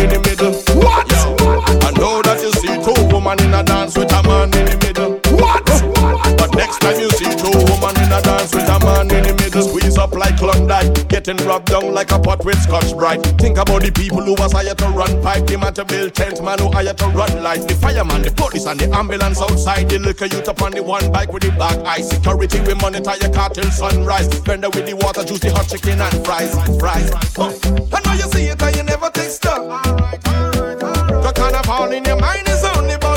[11.30, 13.22] getting rubbed down like a pot with Scotch-Brite.
[13.38, 16.42] Think about the people who was hired to run pipe, the man to build tent,
[16.42, 19.88] man who hired to run light, the fireman, the police, and the ambulance outside.
[19.88, 22.00] The liquor youth upon the one bike with the black eye.
[22.00, 24.26] Security, we monitor your car till sunrise.
[24.40, 26.52] Vendor with the water, juice, the hot chicken, and fries.
[26.78, 27.10] Fries.
[27.38, 27.54] Oh.
[27.92, 29.58] I know you see it and you never taste stuff.
[29.68, 31.22] Right, right, right.
[31.22, 33.09] The carnival in your mind is only.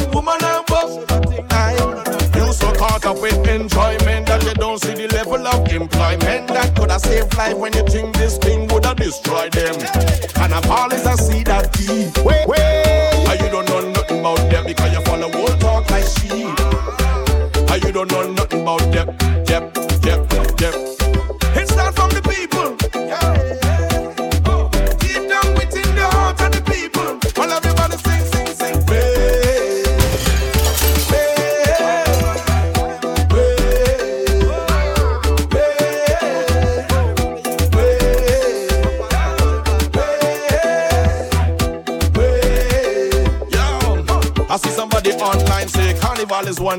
[3.06, 7.36] up with enjoyment that you don't see the level of employment that could have saved
[7.38, 9.76] life when you think this thing would have destroyed them.
[10.38, 12.18] And a ball is a seed that deep.
[12.24, 12.73] Wait, wait.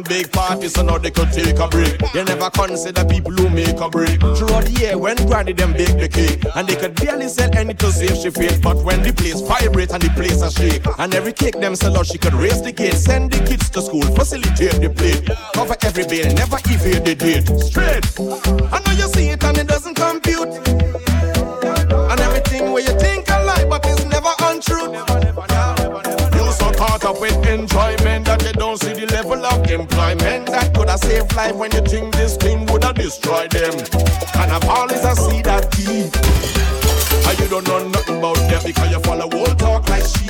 [0.04, 1.98] Big party, so now they could take a break.
[2.12, 4.20] They never consider people who make a break.
[4.20, 7.74] Throughout the year, when granny them bake the cake, and they could barely sell any
[7.74, 8.58] to save she face.
[8.58, 11.96] But when the place vibrate and the place a shake, and every cake them sell
[11.96, 15.24] out, she could raise the gate, send the kids to school, facilitate the plate,
[15.54, 17.48] cover every bill, never evade the date.
[17.60, 18.04] Straight.
[18.72, 20.52] I know you see it and it doesn't compute.
[22.10, 25.13] And everything where you think a lie, but it's never untrue.
[27.14, 31.34] Up with enjoyment that you don't see the level of employment that could have saved
[31.36, 33.72] life when you think this thing would have destroyed them.
[34.34, 36.10] And I've always I see that key.
[37.28, 40.23] And you don't know nothing about them because you follow old talk like she.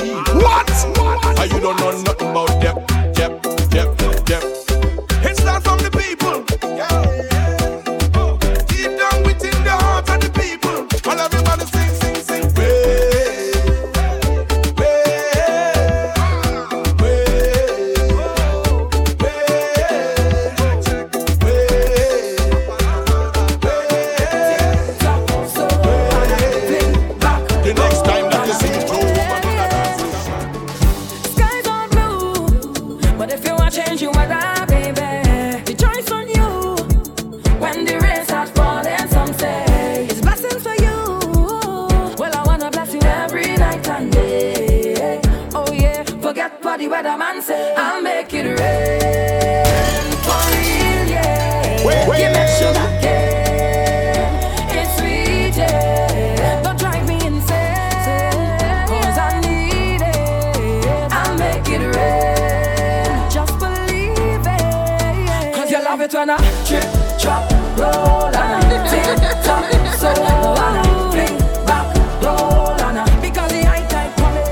[66.24, 66.88] When I trip,
[67.20, 67.44] drop,
[67.76, 69.05] roll, and I tick.
[69.44, 70.80] So I
[71.12, 71.36] fling
[71.68, 71.84] back,
[72.24, 74.48] roll, and I because the high tide coming.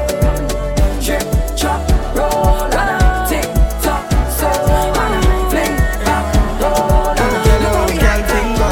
[1.00, 1.24] Trip,
[1.56, 1.80] drop,
[2.12, 3.48] roll, and I tick.
[3.80, 5.16] So I
[5.48, 6.28] fling back,
[6.60, 8.68] roll, and I Girl, girl, thing go.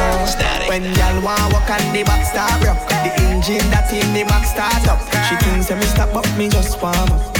[0.68, 2.20] When girl want walk on the back
[2.66, 5.00] rock, the engine that in the back start up.
[5.24, 7.39] She thinks that me stop up, me just warm up.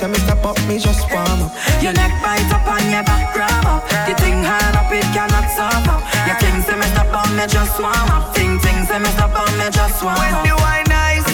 [0.00, 1.52] Thinks that me stop up, me just warm up.
[1.84, 3.84] Your neck bite up and your back grab up.
[4.08, 6.00] The thing hard up, it cannot stop up.
[6.24, 8.32] Your king say me stop on me just warm up.
[8.32, 10.40] Ting ting say me stop on me just warm When up.
[10.40, 11.28] the wine nice,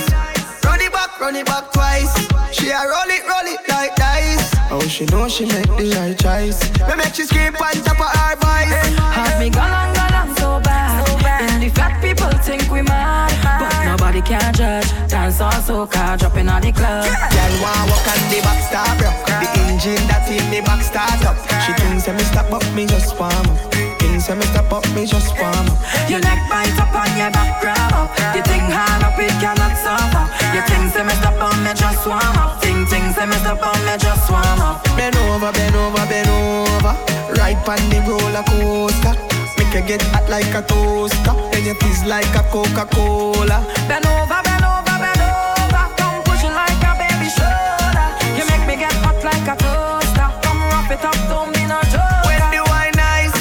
[0.67, 2.11] run it back, run it back twice.
[2.51, 4.51] She a roll it, roll it like dice.
[4.75, 6.59] Oh, she know she make the right choice.
[6.91, 8.75] Me make she scream on top of her voice.
[9.15, 11.16] Have me gone on, gone on so bad.
[11.37, 14.89] And the fat people think we mad, but nobody can judge.
[15.09, 17.05] Dance on soca, dropping on the club.
[17.05, 19.21] Girl want walk on the back start rock.
[19.29, 21.37] The engine that in the back start up.
[21.61, 23.59] She thinks that me stop up, me just warm up.
[24.01, 25.77] Thinks that me stop up, me just warm up.
[26.09, 28.17] Your neck bite up and your back grab up.
[28.33, 30.33] The thing hard up, it cannot stop up.
[30.57, 32.65] Your thing say me stop on me just warm up.
[32.65, 34.81] Ting ting say me stop on me just warm up.
[34.97, 36.97] Bend over, bend over, bend over.
[37.37, 39.36] Right on the roller coaster.
[39.67, 41.35] Make you get hot like a toaster.
[41.51, 43.67] Then you fizz like a Coca-Cola.
[43.89, 45.85] Bend over, bend over, bend over.
[45.99, 48.07] Come push it like a baby shoulder.
[48.39, 50.29] You make me get hot like a toaster.
[50.47, 52.31] Come wrap it up, don't be no joke.
[52.31, 53.35] When the wine nice,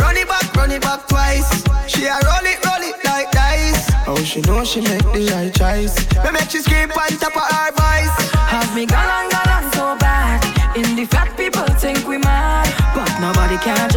[0.00, 1.50] run it back, run it back twice.
[1.86, 3.84] She a roll it, roll it like dice.
[4.06, 5.94] Oh, she know she make the right choice.
[6.24, 8.16] Me make she scream on top of her voice.
[8.48, 10.40] Have me gone on, gone on so bad.
[10.74, 12.64] In the fat people think we mad,
[12.94, 13.89] but nobody can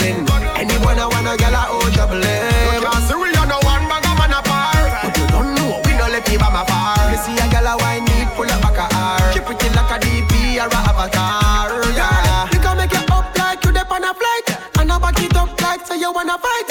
[0.00, 0.24] a.
[0.56, 2.22] Anyone I want a girl a oh juggling.
[2.22, 4.92] You we are no one bag of man apart.
[5.02, 7.10] But you don't know we no let people my far.
[7.10, 9.32] You see a girl a wine need pull up back a R.
[9.32, 11.70] Keep it in like a DP or a avatar.
[11.92, 14.48] Yeah, we can make it up like you dip on a flight.
[14.78, 16.61] And I back it up like you wanna fight,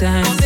[0.00, 0.39] time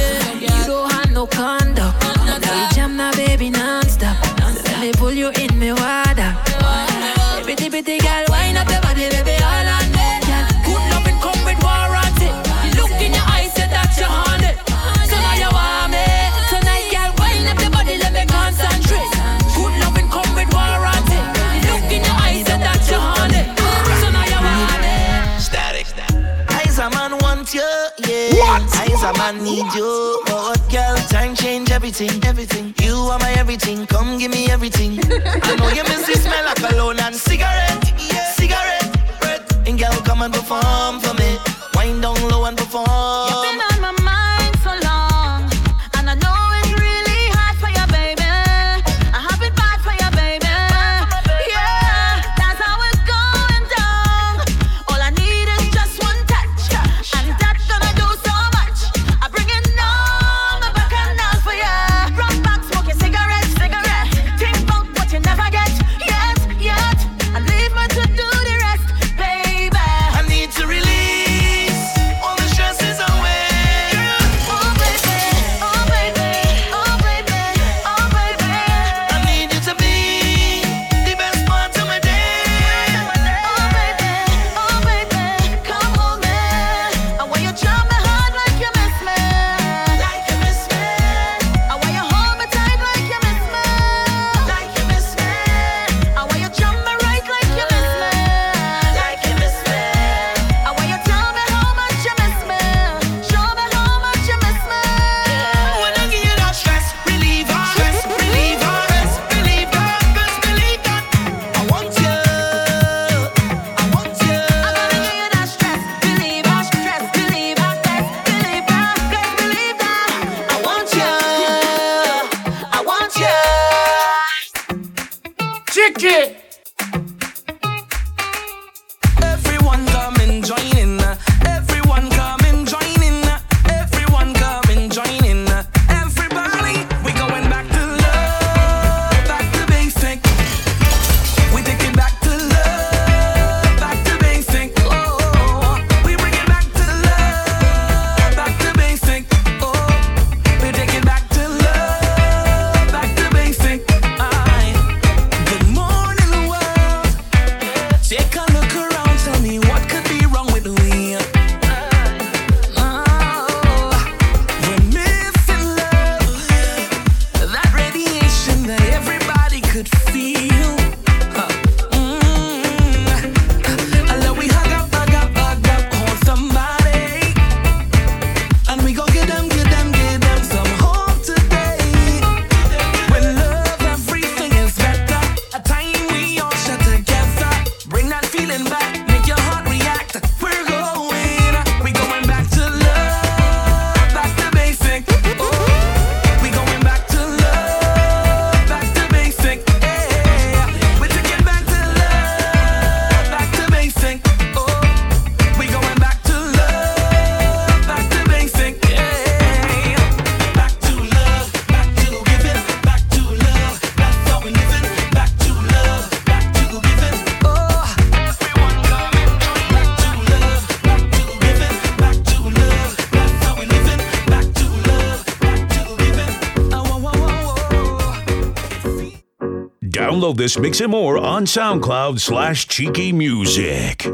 [230.25, 234.07] Download this mix and more on SoundCloud slash Cheeky Music.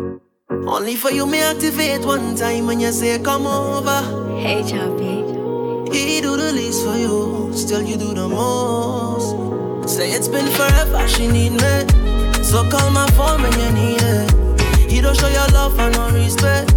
[0.50, 4.02] Only for you activate one time when you say come over.
[4.40, 5.22] Hey, Choppy.
[5.96, 9.88] He do the least for you, still you do the most.
[9.88, 12.42] Say it's been forever, she need me.
[12.42, 15.02] So call my phone when you need it.
[15.02, 16.74] Don't show your love for no respect.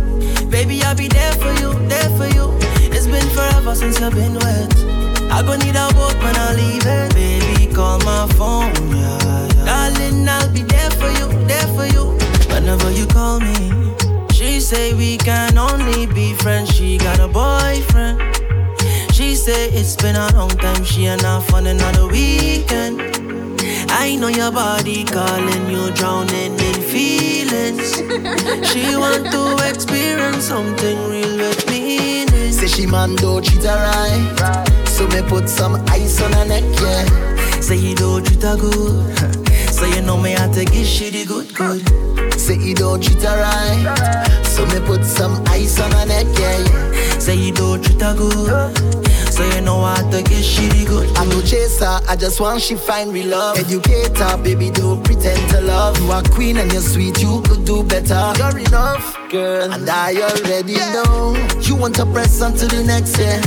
[0.51, 2.55] Baby, I'll be there for you, there for you.
[2.93, 4.93] It's been forever since I've been wet.
[5.34, 7.15] I gon' need a boat when I leave it.
[7.15, 9.65] Baby, call my phone, yeah, yeah.
[9.65, 12.05] Darling, I'll be there for you, there for you.
[12.53, 13.95] Whenever you call me,
[14.31, 16.69] she say we can only be friends.
[16.69, 18.22] She got a boyfriend.
[19.11, 20.84] She say it's been a long time.
[20.84, 23.01] She and I fun another weekend.
[23.89, 27.95] I know your body calling, you drowning in feelings.
[28.69, 32.27] she want to experience something real with me.
[32.51, 34.82] Say she man don't cheat her right.
[34.94, 37.60] So me put some ice on her neck, yeah.
[37.61, 39.18] Say you don't treat her good.
[39.74, 42.40] Say you know me, I take it shitty good, good.
[42.40, 44.45] Say you don't treat her right.
[44.45, 47.18] So me put some ice on her neck, yeah.
[47.18, 48.78] Say you don't treat her good.
[49.34, 51.10] So you know how to get shitty good.
[51.18, 53.57] I'm no chaser, I just want she find real love.
[53.57, 55.99] Educator, baby, don't pretend to love.
[55.99, 58.32] You are queen and you're sweet, you could do better.
[58.38, 61.02] You're enough, girl, and I already yeah.
[61.02, 61.34] know.
[61.61, 63.41] You want to press on to the next, yeah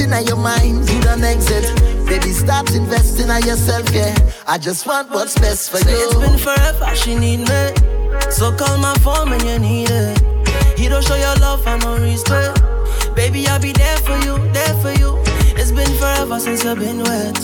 [0.00, 1.64] in your mind, you don't exit.
[2.06, 4.14] Baby, start investing in yourself, yeah.
[4.46, 6.06] I just want what's best for Say you.
[6.06, 8.30] it's been forever, she need me.
[8.30, 10.78] So call my phone when you need it.
[10.78, 12.62] He don't show your love and no respect.
[13.14, 15.18] Baby, I'll be there for you, there for you.
[15.58, 17.38] It's been forever since you've been wet.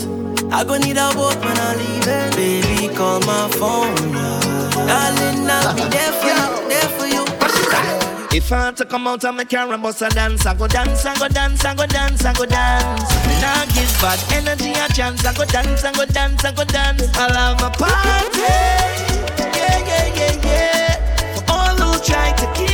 [0.53, 2.35] I gon' need a boat when I leave it.
[2.35, 4.69] Baby, call my phone, yeah.
[4.87, 8.02] Darling, I'll be there for you, there for you.
[8.35, 11.05] If I to come out of my car and bust a dance, I go dance,
[11.05, 13.27] I go dance, I go dance, I go dance.
[13.27, 15.23] Me nah give bad energy a chance.
[15.23, 17.03] I go dance, I go dance, I go dance.
[17.15, 18.39] I'll have a party.
[18.39, 21.35] Yeah, yeah, yeah, yeah.
[21.35, 22.72] For all who try to kill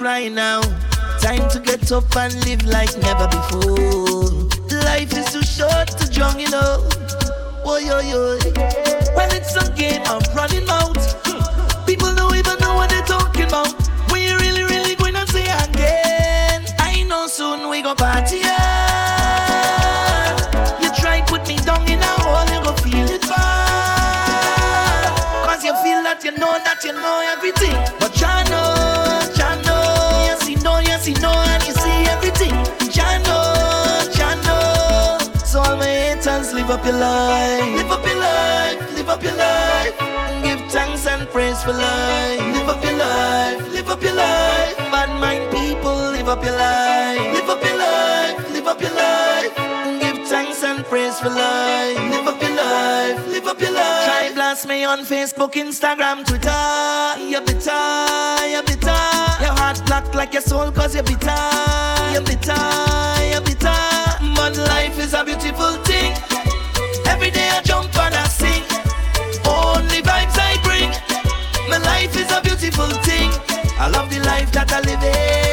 [0.00, 0.62] Stop crying now.
[1.20, 4.48] Time to get up and live like never before.
[4.84, 6.88] Life is too short to drown, you know.
[7.66, 8.38] Oh, yo, yo.
[9.14, 10.96] Well, it's a game of running out.
[11.86, 13.74] People don't even know what they're talking about.
[14.16, 16.64] You really, really going to say again.
[16.78, 18.40] I know soon we go party.
[18.42, 19.62] hard.
[20.82, 25.12] You try put me down in a hole, you go feel it bad.
[25.44, 27.89] Cause you feel that you know that you know everything.
[36.70, 37.74] Live up your life.
[37.74, 39.98] Live up your life, live up your life.
[40.44, 42.38] Give thanks and praise for life.
[42.54, 44.76] Live up your life, live up your life.
[44.76, 47.34] Bad mind people, live up your life.
[47.34, 49.52] Live up your life, live up your life.
[50.00, 51.98] Give thanks and praise for life.
[52.12, 54.04] Live up your life, live up your life.
[54.04, 57.26] Try blast me on Facebook, Instagram, Twitter.
[57.30, 59.02] You're bitter, you're bitter.
[59.42, 61.42] Your heart black like your soul, cause you're bitter.
[62.12, 62.62] You're bitter,
[63.26, 63.80] you're bitter.
[64.36, 66.29] But life is a beautiful thing.
[67.20, 68.64] Every day I jump and I sing.
[69.44, 70.88] Only vibes I bring.
[71.68, 73.28] My life is a beautiful thing.
[73.78, 75.49] I love the life that I live in.